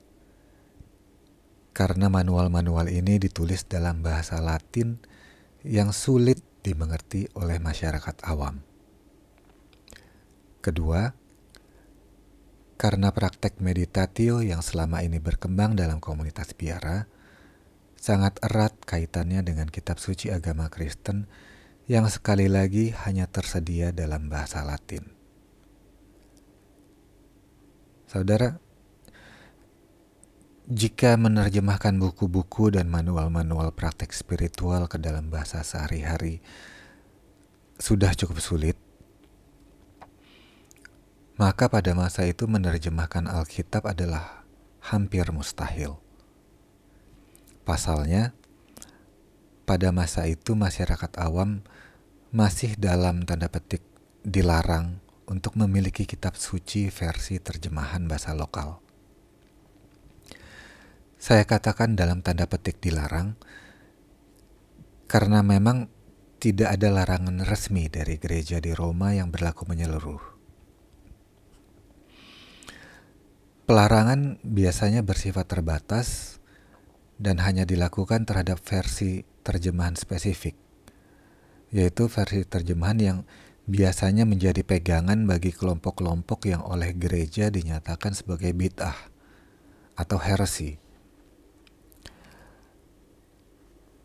karena 1.73 2.13
manual-manual 2.13 2.93
ini 2.93 3.17
ditulis 3.17 3.65
dalam 3.67 4.05
bahasa 4.05 4.39
Latin 4.39 5.01
yang 5.65 5.91
sulit 5.97 6.45
dimengerti 6.61 7.33
oleh 7.35 7.57
masyarakat 7.57 8.21
awam. 8.29 8.61
Kedua, 10.61 11.24
karena 12.75 13.15
praktek 13.15 13.63
meditatio 13.63 14.43
yang 14.43 14.61
selama 14.61 15.01
ini 15.07 15.23
berkembang 15.23 15.79
dalam 15.79 16.03
komunitas 16.03 16.53
biara 16.53 17.07
sangat 17.95 18.37
erat 18.45 18.77
kaitannya 18.85 19.41
dengan 19.41 19.71
kitab 19.71 19.97
suci 19.97 20.29
agama 20.29 20.69
Kristen 20.69 21.25
yang 21.89 22.09
sekali 22.09 22.53
lagi 22.53 22.93
hanya 23.05 23.29
tersedia 23.29 23.93
dalam 23.93 24.29
bahasa 24.29 24.61
Latin. 24.65 25.09
Saudara, 28.09 28.61
jika 30.65 31.17
menerjemahkan 31.21 31.97
buku-buku 32.01 32.73
dan 32.73 32.89
manual-manual 32.89 33.73
praktek 33.77 34.17
spiritual 34.17 34.89
ke 34.89 34.97
dalam 34.97 35.29
bahasa 35.29 35.61
sehari-hari 35.61 36.41
sudah 37.77 38.17
cukup 38.17 38.41
sulit, 38.41 38.79
maka 41.35 41.67
pada 41.67 41.99
masa 41.99 42.23
itu 42.31 42.47
menerjemahkan 42.47 43.27
Alkitab 43.27 43.91
adalah 43.91 44.47
hampir 44.79 45.27
mustahil. 45.35 45.99
Pasalnya, 47.67 48.37
pada 49.65 49.91
masa 49.91 50.29
itu 50.29 50.53
masyarakat 50.55 51.11
awam 51.19 51.65
masih 52.31 52.77
dalam 52.77 53.25
tanda 53.25 53.49
petik 53.49 53.81
dilarang 54.21 55.01
untuk 55.25 55.57
memiliki 55.57 56.05
kitab 56.05 56.37
suci 56.37 56.93
versi 56.93 57.41
terjemahan 57.41 58.05
bahasa 58.05 58.37
lokal. 58.37 58.85
Saya 61.17 61.49
katakan 61.49 61.97
dalam 61.97 62.21
tanda 62.21 62.45
petik 62.45 62.85
dilarang 62.85 63.33
karena 65.09 65.41
memang 65.41 65.89
tidak 66.37 66.77
ada 66.77 66.93
larangan 66.93 67.41
resmi 67.49 67.89
dari 67.89 68.21
gereja 68.21 68.61
di 68.61 68.77
Roma 68.77 69.17
yang 69.17 69.33
berlaku 69.33 69.65
menyeluruh. 69.65 70.34
Pelarangan 73.65 74.45
biasanya 74.45 75.01
bersifat 75.01 75.49
terbatas 75.49 76.37
dan 77.17 77.41
hanya 77.41 77.65
dilakukan 77.65 78.29
terhadap 78.29 78.61
versi 78.61 79.25
terjemahan 79.41 79.97
spesifik, 79.97 80.53
yaitu 81.73 82.13
versi 82.13 82.45
terjemahan 82.45 83.01
yang 83.01 83.19
biasanya 83.65 84.29
menjadi 84.29 84.61
pegangan 84.61 85.25
bagi 85.25 85.49
kelompok-kelompok 85.49 86.45
yang 86.45 86.61
oleh 86.61 86.93
gereja 86.93 87.49
dinyatakan 87.49 88.13
sebagai 88.13 88.53
bid'ah 88.53 89.09
atau 89.97 90.21
heresi. 90.21 90.77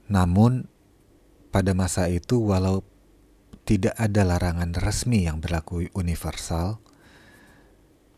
Namun, 0.08 0.72
pada 1.52 1.76
masa 1.76 2.08
itu, 2.08 2.40
walau 2.40 2.88
tidak 3.68 3.92
ada 4.00 4.24
larangan 4.24 4.72
resmi 4.72 5.28
yang 5.28 5.44
berlaku 5.44 5.92
universal, 5.92 6.80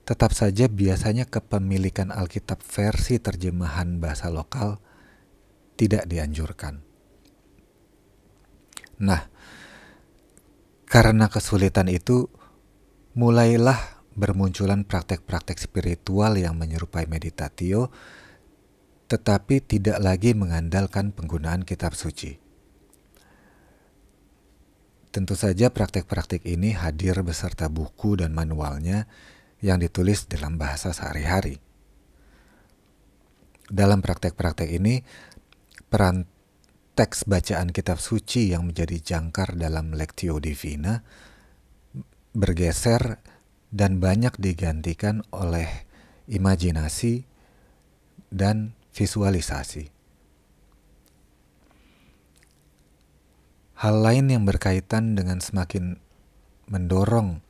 Tetap 0.02 0.34
saja 0.34 0.66
biasanya 0.66 1.30
kepemilikan 1.30 2.10
Alkitab 2.10 2.66
versi 2.66 3.22
terjemahan 3.22 4.02
bahasa 4.02 4.34
lokal 4.34 4.82
tidak 5.78 6.10
dianjurkan. 6.10 6.82
Nah, 9.02 9.30
karena 10.86 11.26
kesulitan 11.30 11.90
itu, 11.90 12.30
mulailah 13.18 14.02
bermunculan 14.14 14.84
praktek-praktek 14.84 15.58
spiritual 15.58 16.38
yang 16.38 16.60
menyerupai 16.60 17.08
meditatio, 17.08 17.90
tetapi 19.08 19.64
tidak 19.64 19.98
lagi 20.04 20.38
mengandalkan 20.38 21.16
penggunaan 21.16 21.64
kitab 21.66 21.96
suci. 21.98 22.38
Tentu 25.12 25.36
saja 25.36 25.68
praktek-praktek 25.68 26.48
ini 26.48 26.72
hadir 26.72 27.20
beserta 27.20 27.68
buku 27.68 28.16
dan 28.16 28.32
manualnya 28.32 29.12
yang 29.62 29.78
ditulis 29.78 30.26
dalam 30.26 30.58
bahasa 30.58 30.92
sehari-hari. 30.92 31.62
Dalam 33.72 34.04
praktek-praktek 34.04 34.68
ini, 34.68 35.00
peran 35.88 36.28
teks 36.98 37.24
bacaan 37.24 37.72
kitab 37.72 38.04
suci 38.04 38.52
yang 38.52 38.68
menjadi 38.68 39.00
jangkar 39.00 39.56
dalam 39.56 39.96
Lectio 39.96 40.44
Divina 40.44 41.00
bergeser 42.36 43.20
dan 43.72 44.04
banyak 44.04 44.36
digantikan 44.36 45.24
oleh 45.32 45.88
imajinasi 46.28 47.24
dan 48.32 48.76
visualisasi. 48.92 49.92
Hal 53.80 53.96
lain 53.98 54.30
yang 54.30 54.44
berkaitan 54.46 55.18
dengan 55.18 55.42
semakin 55.42 55.98
mendorong 56.70 57.42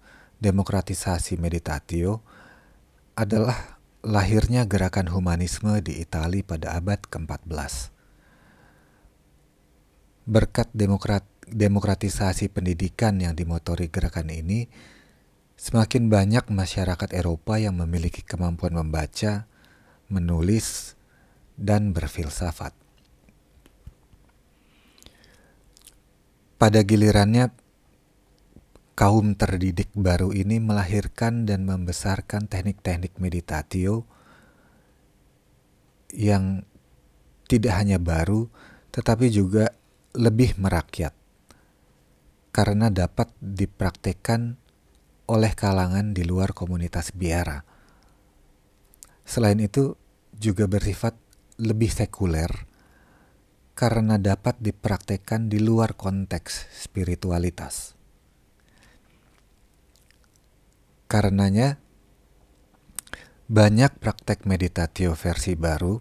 demokratisasi 0.42 1.38
meditatio 1.38 2.26
adalah 3.14 3.78
lahirnya 4.02 4.66
gerakan 4.66 5.14
humanisme 5.14 5.78
di 5.86 6.02
Italia 6.02 6.42
pada 6.42 6.74
abad 6.74 6.98
ke-14. 7.06 7.94
Berkat 10.26 10.74
demokrat, 10.74 11.22
demokratisasi 11.46 12.50
pendidikan 12.50 13.22
yang 13.22 13.38
dimotori 13.38 13.94
gerakan 13.94 14.34
ini, 14.34 14.66
semakin 15.62 16.10
banyak 16.10 16.50
masyarakat 16.50 17.10
Eropa 17.14 17.62
yang 17.62 17.78
memiliki 17.78 18.26
kemampuan 18.26 18.74
membaca, 18.74 19.46
menulis, 20.10 20.98
dan 21.54 21.94
berfilsafat. 21.94 22.74
Pada 26.58 26.82
gilirannya, 26.82 27.54
kaum 28.94 29.34
terdidik 29.40 29.90
baru 29.96 30.36
ini 30.36 30.60
melahirkan 30.60 31.48
dan 31.48 31.64
membesarkan 31.64 32.52
teknik-teknik 32.52 33.18
meditatio 33.18 34.04
yang 36.12 36.68
tidak 37.48 37.74
hanya 37.80 37.98
baru 37.98 38.52
tetapi 38.92 39.32
juga 39.32 39.72
lebih 40.12 40.60
merakyat 40.60 41.16
karena 42.52 42.92
dapat 42.92 43.32
dipraktekkan 43.40 44.60
oleh 45.32 45.56
kalangan 45.56 46.12
di 46.12 46.28
luar 46.28 46.52
komunitas 46.52 47.16
biara. 47.16 47.64
Selain 49.24 49.56
itu 49.64 49.96
juga 50.36 50.68
bersifat 50.68 51.16
lebih 51.56 51.88
sekuler 51.88 52.68
karena 53.72 54.20
dapat 54.20 54.60
dipraktekkan 54.60 55.48
di 55.48 55.64
luar 55.64 55.96
konteks 55.96 56.68
spiritualitas. 56.76 58.01
Karenanya, 61.12 61.76
banyak 63.52 64.00
praktek 64.00 64.48
meditatio 64.48 65.12
versi 65.12 65.60
baru 65.60 66.00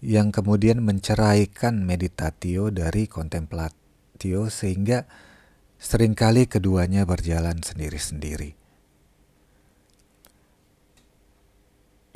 yang 0.00 0.32
kemudian 0.32 0.80
menceraikan 0.80 1.84
meditatio 1.84 2.72
dari 2.72 3.04
kontemplatio 3.04 4.48
sehingga 4.48 5.04
sering 5.76 6.16
kali 6.16 6.48
keduanya 6.48 7.04
berjalan 7.04 7.60
sendiri-sendiri. 7.60 8.56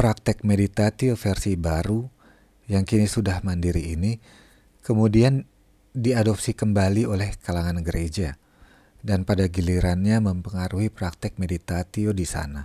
Praktek 0.01 0.49
meditatio 0.49 1.12
versi 1.12 1.61
baru 1.61 2.09
yang 2.72 2.88
kini 2.88 3.05
sudah 3.05 3.45
mandiri 3.45 3.92
ini 3.92 4.16
kemudian 4.80 5.45
diadopsi 5.92 6.57
kembali 6.57 7.05
oleh 7.05 7.36
kalangan 7.45 7.84
gereja 7.84 8.40
dan 9.05 9.28
pada 9.28 9.44
gilirannya 9.52 10.16
mempengaruhi 10.24 10.88
praktek 10.88 11.36
meditatio 11.36 12.16
di 12.16 12.24
sana. 12.24 12.64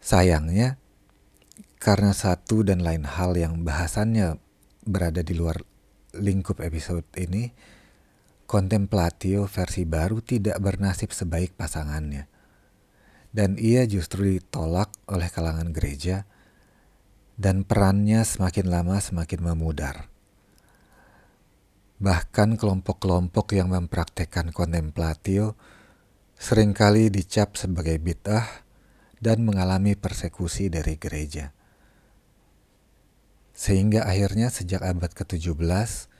Sayangnya, 0.00 0.80
karena 1.76 2.16
satu 2.16 2.64
dan 2.64 2.80
lain 2.80 3.04
hal 3.04 3.36
yang 3.36 3.60
bahasannya 3.60 4.40
berada 4.88 5.20
di 5.20 5.36
luar 5.36 5.60
lingkup 6.16 6.64
episode 6.64 7.04
ini, 7.20 7.52
kontemplatio 8.48 9.44
versi 9.44 9.84
baru 9.84 10.24
tidak 10.24 10.56
bernasib 10.56 11.12
sebaik 11.12 11.52
pasangannya. 11.52 12.24
Dan 13.28 13.60
ia 13.60 13.84
justru 13.84 14.40
ditolak 14.40 14.88
oleh 15.10 15.28
kalangan 15.28 15.74
gereja 15.76 16.24
dan 17.36 17.66
perannya 17.66 18.22
semakin 18.24 18.72
lama 18.72 18.96
semakin 19.02 19.40
memudar. 19.42 20.13
Bahkan 22.04 22.60
kelompok-kelompok 22.60 23.56
yang 23.56 23.72
mempraktekkan 23.72 24.52
kontemplatio 24.52 25.56
sering 26.36 26.76
kali 26.76 27.08
dicap 27.08 27.56
sebagai 27.56 27.96
bid'ah 27.96 28.44
dan 29.24 29.40
mengalami 29.40 29.96
persekusi 29.96 30.68
dari 30.68 31.00
gereja. 31.00 31.56
Sehingga 33.56 34.04
akhirnya 34.04 34.52
sejak 34.52 34.84
abad 34.84 35.16
ke-17, 35.16 36.12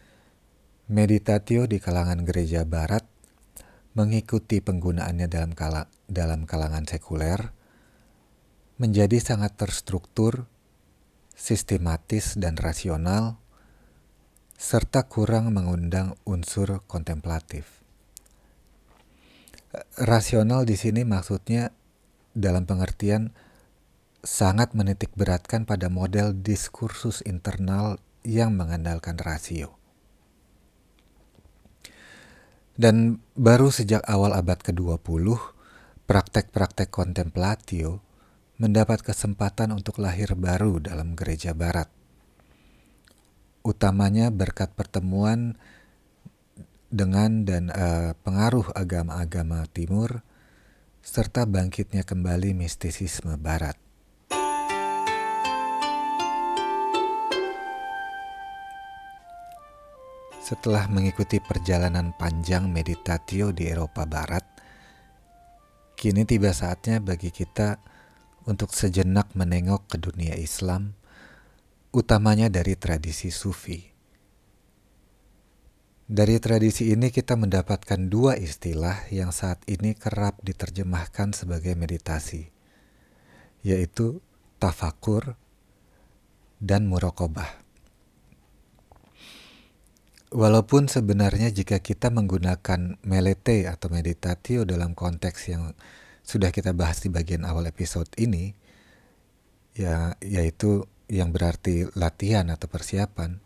meditatio 0.89 1.69
di 1.69 1.77
kalangan 1.77 2.25
gereja 2.25 2.65
barat 2.65 3.05
mengikuti 3.93 4.65
penggunaannya 4.65 5.29
dalam, 5.29 5.53
kala, 5.53 5.93
dalam 6.09 6.49
kalangan 6.49 6.89
sekuler 6.89 7.53
menjadi 8.81 9.21
sangat 9.21 9.61
terstruktur, 9.61 10.49
sistematis, 11.37 12.41
dan 12.41 12.57
rasional 12.57 13.44
serta 14.55 15.11
kurang 15.11 15.51
mengundang 15.51 16.15
unsur 16.23 16.87
kontemplatif. 16.87 17.83
Rasional 19.99 20.63
di 20.63 20.79
sini 20.79 21.03
maksudnya 21.03 21.75
dalam 22.31 22.63
pengertian 22.63 23.35
sangat 24.23 24.73
menitik 24.73 25.11
beratkan 25.19 25.67
pada 25.67 25.91
model 25.91 26.33
diskursus 26.33 27.21
internal 27.27 27.99
yang 28.23 28.55
mengandalkan 28.55 29.19
rasio. 29.19 29.77
Dan 32.75 33.23
baru 33.39 33.71
sejak 33.71 34.03
awal 34.07 34.35
abad 34.35 34.59
ke-20, 34.59 35.39
praktek-praktek 36.11 36.91
kontemplatio 36.91 38.03
mendapat 38.59 39.03
kesempatan 39.03 39.71
untuk 39.75 40.03
lahir 40.03 40.35
baru 40.35 40.83
dalam 40.83 41.15
gereja 41.15 41.55
barat 41.55 41.87
utamanya 43.65 44.29
berkat 44.29 44.77
pertemuan 44.77 45.57
dengan 46.93 47.49
dan 47.49 47.73
uh, 47.73 48.13
pengaruh 48.21 48.69
agama-agama 48.77 49.65
timur 49.73 50.21
serta 51.01 51.49
bangkitnya 51.49 52.05
kembali 52.05 52.53
mistisisme 52.53 53.41
barat. 53.41 53.81
Setelah 60.45 60.85
mengikuti 60.93 61.41
perjalanan 61.41 62.13
panjang 62.21 62.69
meditatio 62.69 63.49
di 63.49 63.65
Eropa 63.65 64.05
Barat, 64.05 64.45
kini 65.97 66.29
tiba 66.29 66.53
saatnya 66.53 67.01
bagi 67.01 67.33
kita 67.33 67.81
untuk 68.45 68.77
sejenak 68.77 69.33
menengok 69.33 69.89
ke 69.89 69.97
dunia 69.97 70.37
Islam 70.37 70.93
utamanya 71.95 72.51
dari 72.51 72.75
tradisi 72.75 73.31
Sufi. 73.31 73.79
Dari 76.05 76.37
tradisi 76.37 76.93
ini 76.93 77.09
kita 77.09 77.39
mendapatkan 77.39 78.11
dua 78.11 78.37
istilah 78.37 79.09
yang 79.09 79.33
saat 79.33 79.63
ini 79.71 79.97
kerap 79.97 80.37
diterjemahkan 80.45 81.33
sebagai 81.33 81.73
meditasi, 81.79 82.51
yaitu 83.65 84.21
tafakur 84.61 85.39
dan 86.61 86.91
murokobah. 86.91 87.63
Walaupun 90.35 90.91
sebenarnya 90.91 91.55
jika 91.55 91.79
kita 91.79 92.11
menggunakan 92.11 92.99
melete 93.07 93.71
atau 93.71 93.87
meditatio 93.89 94.67
dalam 94.67 94.93
konteks 94.99 95.41
yang 95.47 95.73
sudah 96.27 96.51
kita 96.51 96.75
bahas 96.75 97.01
di 97.01 97.09
bagian 97.09 97.47
awal 97.47 97.71
episode 97.71 98.11
ini, 98.19 98.53
ya 99.79 100.19
yaitu 100.21 100.85
yang 101.09 101.31
berarti 101.31 101.89
latihan 101.93 102.49
atau 102.49 102.67
persiapan, 102.69 103.41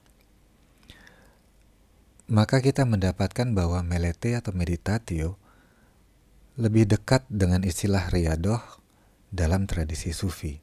maka 2.29 2.61
kita 2.61 2.85
mendapatkan 2.85 3.57
bahwa 3.57 3.81
melete 3.81 4.37
atau 4.37 4.53
meditatio 4.53 5.41
lebih 6.59 6.85
dekat 6.91 7.25
dengan 7.31 7.65
istilah 7.65 8.11
riadoh 8.13 8.61
dalam 9.33 9.65
tradisi 9.65 10.13
sufi. 10.13 10.61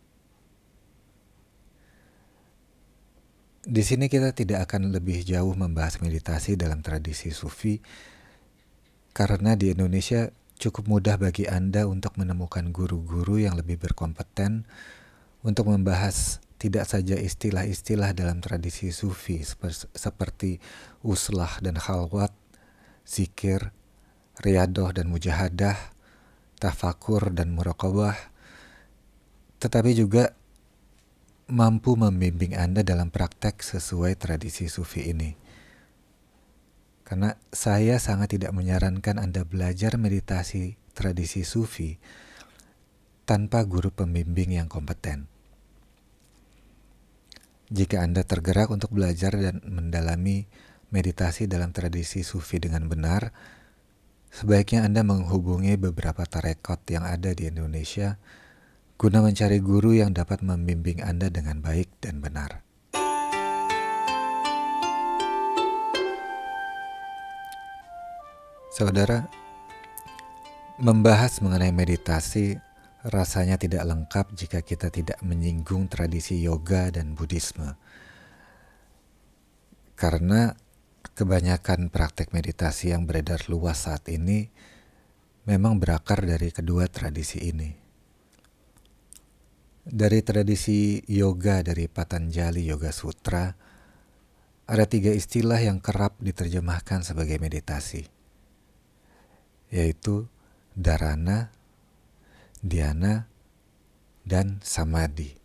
Di 3.66 3.82
sini 3.82 4.06
kita 4.06 4.38
tidak 4.38 4.70
akan 4.70 4.94
lebih 4.94 5.26
jauh 5.26 5.58
membahas 5.58 5.98
meditasi 5.98 6.54
dalam 6.54 6.86
tradisi 6.86 7.34
sufi 7.34 7.82
karena 9.10 9.58
di 9.58 9.74
Indonesia 9.74 10.30
cukup 10.62 10.86
mudah 10.86 11.18
bagi 11.18 11.50
Anda 11.50 11.90
untuk 11.90 12.22
menemukan 12.22 12.70
guru-guru 12.70 13.42
yang 13.42 13.58
lebih 13.58 13.82
berkompeten 13.82 14.70
untuk 15.42 15.66
membahas 15.74 16.45
tidak 16.66 16.90
saja 16.90 17.14
istilah-istilah 17.14 18.18
dalam 18.18 18.42
tradisi 18.42 18.90
sufi 18.90 19.46
seperti 19.94 20.58
uslah 21.06 21.62
dan 21.62 21.78
khalwat, 21.78 22.34
zikir, 23.06 23.70
riadoh 24.42 24.90
dan 24.90 25.14
mujahadah, 25.14 25.78
tafakur 26.58 27.30
dan 27.30 27.54
muraqabah, 27.54 28.18
tetapi 29.62 29.94
juga 29.94 30.34
mampu 31.46 31.94
membimbing 31.94 32.58
Anda 32.58 32.82
dalam 32.82 33.14
praktek 33.14 33.62
sesuai 33.62 34.18
tradisi 34.18 34.66
sufi 34.66 35.14
ini. 35.14 35.38
Karena 37.06 37.38
saya 37.54 38.02
sangat 38.02 38.34
tidak 38.34 38.58
menyarankan 38.58 39.22
Anda 39.22 39.46
belajar 39.46 40.02
meditasi 40.02 40.82
tradisi 40.98 41.46
sufi 41.46 42.02
tanpa 43.30 43.62
guru 43.70 43.94
pembimbing 43.94 44.58
yang 44.58 44.66
kompeten. 44.66 45.35
Jika 47.66 48.06
Anda 48.06 48.22
tergerak 48.22 48.70
untuk 48.70 48.94
belajar 48.94 49.34
dan 49.34 49.58
mendalami 49.66 50.46
meditasi 50.94 51.50
dalam 51.50 51.74
tradisi 51.74 52.22
sufi 52.22 52.62
dengan 52.62 52.86
benar, 52.86 53.34
sebaiknya 54.30 54.86
Anda 54.86 55.02
menghubungi 55.02 55.74
beberapa 55.82 56.30
tarekat 56.30 56.86
yang 56.94 57.10
ada 57.10 57.34
di 57.34 57.50
Indonesia 57.50 58.22
guna 59.02 59.26
mencari 59.26 59.60
guru 59.60 59.98
yang 59.98 60.14
dapat 60.14 60.46
membimbing 60.46 61.02
Anda 61.02 61.34
dengan 61.34 61.60
baik 61.60 61.90
dan 62.06 62.22
benar. 62.22 62.62
Saudara, 68.76 69.26
membahas 70.78 71.40
mengenai 71.40 71.72
meditasi 71.72 72.60
rasanya 73.06 73.62
tidak 73.62 73.86
lengkap 73.86 74.34
jika 74.34 74.60
kita 74.66 74.90
tidak 74.90 75.22
menyinggung 75.22 75.86
tradisi 75.86 76.42
yoga 76.42 76.90
dan 76.90 77.14
Buddhisme. 77.14 77.78
Karena 79.94 80.58
kebanyakan 81.14 81.94
praktek 81.94 82.34
meditasi 82.34 82.92
yang 82.98 83.06
beredar 83.06 83.46
luas 83.46 83.86
saat 83.86 84.10
ini 84.10 84.50
memang 85.46 85.78
berakar 85.78 86.26
dari 86.26 86.50
kedua 86.50 86.90
tradisi 86.90 87.46
ini. 87.46 87.70
Dari 89.86 90.20
tradisi 90.26 90.98
yoga 91.06 91.62
dari 91.62 91.86
Patanjali 91.86 92.66
Yoga 92.66 92.90
Sutra, 92.90 93.54
ada 94.66 94.86
tiga 94.90 95.14
istilah 95.14 95.62
yang 95.62 95.78
kerap 95.78 96.18
diterjemahkan 96.18 97.06
sebagai 97.06 97.38
meditasi, 97.38 98.10
yaitu 99.70 100.26
dharana, 100.74 101.54
Diana, 102.66 103.30
dan 104.26 104.58
Samadhi. 104.66 105.38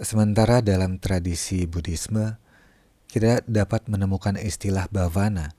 Sementara 0.00 0.64
dalam 0.64 0.96
tradisi 0.96 1.68
Buddhisme, 1.68 2.40
kita 3.12 3.44
dapat 3.44 3.86
menemukan 3.86 4.40
istilah 4.40 4.88
bhavana 4.88 5.52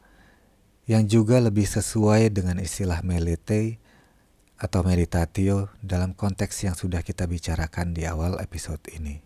yang 0.90 1.06
juga 1.06 1.38
lebih 1.38 1.70
sesuai 1.70 2.34
dengan 2.34 2.58
istilah 2.58 3.06
melete 3.06 3.78
atau 4.58 4.82
meditatio 4.82 5.70
dalam 5.80 6.18
konteks 6.18 6.66
yang 6.66 6.74
sudah 6.74 7.06
kita 7.06 7.30
bicarakan 7.30 7.94
di 7.94 8.04
awal 8.10 8.42
episode 8.42 8.82
ini. 8.92 9.22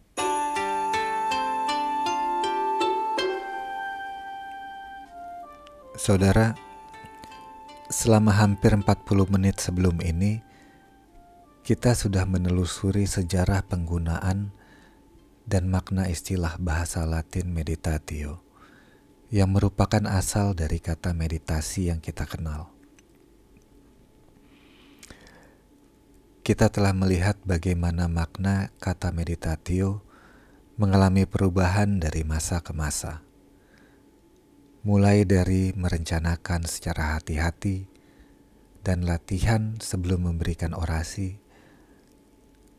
Saudara, 5.99 6.55
Selama 7.89 8.37
hampir 8.37 8.69
40 8.69 8.85
menit 9.33 9.57
sebelum 9.57 9.97
ini, 10.05 10.45
kita 11.65 11.97
sudah 11.97 12.21
menelusuri 12.29 13.09
sejarah 13.09 13.65
penggunaan 13.65 14.53
dan 15.49 15.73
makna 15.73 16.05
istilah 16.05 16.61
bahasa 16.61 17.01
Latin 17.09 17.49
meditatio 17.49 18.45
yang 19.33 19.49
merupakan 19.49 20.05
asal 20.05 20.53
dari 20.53 20.77
kata 20.77 21.17
meditasi 21.17 21.89
yang 21.89 21.97
kita 21.97 22.29
kenal. 22.29 22.69
Kita 26.45 26.69
telah 26.69 26.93
melihat 26.93 27.41
bagaimana 27.41 28.05
makna 28.05 28.69
kata 28.77 29.09
meditatio 29.09 30.05
mengalami 30.77 31.25
perubahan 31.25 31.97
dari 31.97 32.21
masa 32.21 32.61
ke 32.61 32.69
masa. 32.69 33.25
Mulai 34.79 35.27
dari 35.27 35.75
merencanakan 35.75 36.63
secara 36.63 37.19
hati-hati 37.19 37.83
dan 38.79 39.03
latihan 39.03 39.75
sebelum 39.83 40.31
memberikan 40.31 40.71
orasi, 40.71 41.35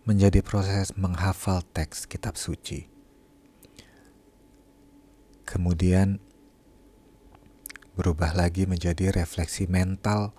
menjadi 0.09 0.40
proses 0.40 0.96
menghafal 0.96 1.61
teks 1.76 2.09
kitab 2.09 2.40
suci. 2.40 2.88
Kemudian 5.44 6.24
berubah 8.01 8.32
lagi 8.32 8.64
menjadi 8.64 9.12
refleksi 9.12 9.68
mental 9.68 10.32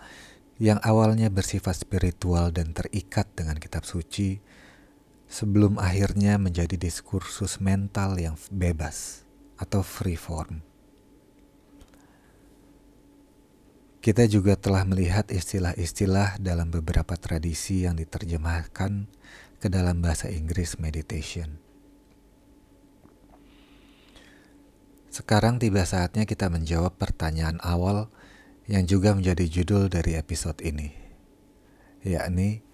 yang 0.57 0.81
awalnya 0.81 1.29
bersifat 1.29 1.85
spiritual 1.85 2.49
dan 2.49 2.73
terikat 2.73 3.29
dengan 3.37 3.61
kitab 3.61 3.85
suci 3.85 4.41
sebelum 5.29 5.77
akhirnya 5.77 6.41
menjadi 6.41 6.73
diskursus 6.73 7.61
mental 7.61 8.17
yang 8.17 8.33
bebas 8.49 9.29
atau 9.61 9.85
free 9.85 10.17
form. 10.17 10.70
Kita 14.01 14.25
juga 14.25 14.57
telah 14.57 14.81
melihat 14.81 15.29
istilah-istilah 15.29 16.41
dalam 16.41 16.73
beberapa 16.73 17.13
tradisi 17.21 17.85
yang 17.85 18.01
diterjemahkan 18.01 19.05
ke 19.61 19.69
dalam 19.69 20.01
bahasa 20.01 20.25
Inggris 20.25 20.81
meditation. 20.81 21.61
Sekarang 25.13 25.61
tiba 25.61 25.85
saatnya 25.85 26.25
kita 26.25 26.49
menjawab 26.49 26.97
pertanyaan 26.97 27.61
awal 27.61 28.09
yang 28.65 28.89
juga 28.89 29.13
menjadi 29.13 29.45
judul 29.45 29.85
dari 29.85 30.17
episode 30.17 30.57
ini, 30.65 30.89
yakni 32.01 32.65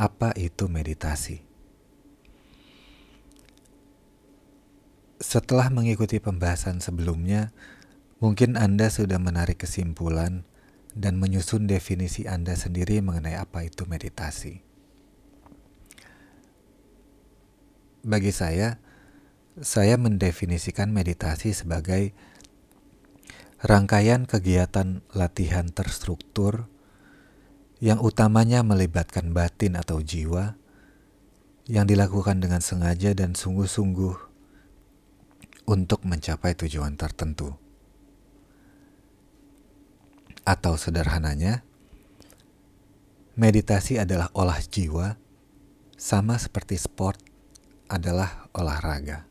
apa 0.00 0.32
itu 0.40 0.72
meditasi? 0.72 1.44
Setelah 5.20 5.68
mengikuti 5.68 6.16
pembahasan 6.16 6.80
sebelumnya, 6.80 7.52
mungkin 8.24 8.56
Anda 8.56 8.88
sudah 8.88 9.20
menarik 9.20 9.60
kesimpulan 9.60 10.48
dan 10.92 11.16
menyusun 11.16 11.64
definisi 11.64 12.28
Anda 12.28 12.52
sendiri 12.52 13.00
mengenai 13.00 13.36
apa 13.36 13.64
itu 13.64 13.88
meditasi. 13.88 14.60
Bagi 18.02 18.34
saya, 18.34 18.82
saya 19.62 19.94
mendefinisikan 19.94 20.90
meditasi 20.90 21.54
sebagai 21.54 22.10
rangkaian 23.62 24.26
kegiatan 24.26 25.06
latihan 25.14 25.70
terstruktur 25.70 26.66
yang 27.78 28.02
utamanya 28.02 28.66
melibatkan 28.66 29.30
batin 29.30 29.78
atau 29.78 30.02
jiwa 30.02 30.58
yang 31.70 31.86
dilakukan 31.86 32.42
dengan 32.42 32.58
sengaja 32.58 33.14
dan 33.14 33.38
sungguh-sungguh 33.38 34.16
untuk 35.70 36.02
mencapai 36.02 36.58
tujuan 36.58 36.98
tertentu. 36.98 37.61
Atau 40.42 40.74
sederhananya, 40.74 41.62
meditasi 43.38 43.94
adalah 44.02 44.26
olah 44.34 44.58
jiwa, 44.58 45.14
sama 45.94 46.34
seperti 46.34 46.74
sport 46.74 47.22
adalah 47.86 48.50
olahraga. 48.50 49.22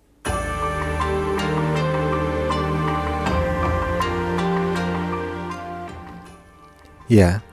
Ya, 7.11 7.43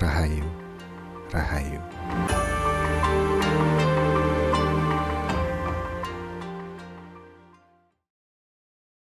Rahayu, 0.00 0.46
Rahayu. 1.32 2.43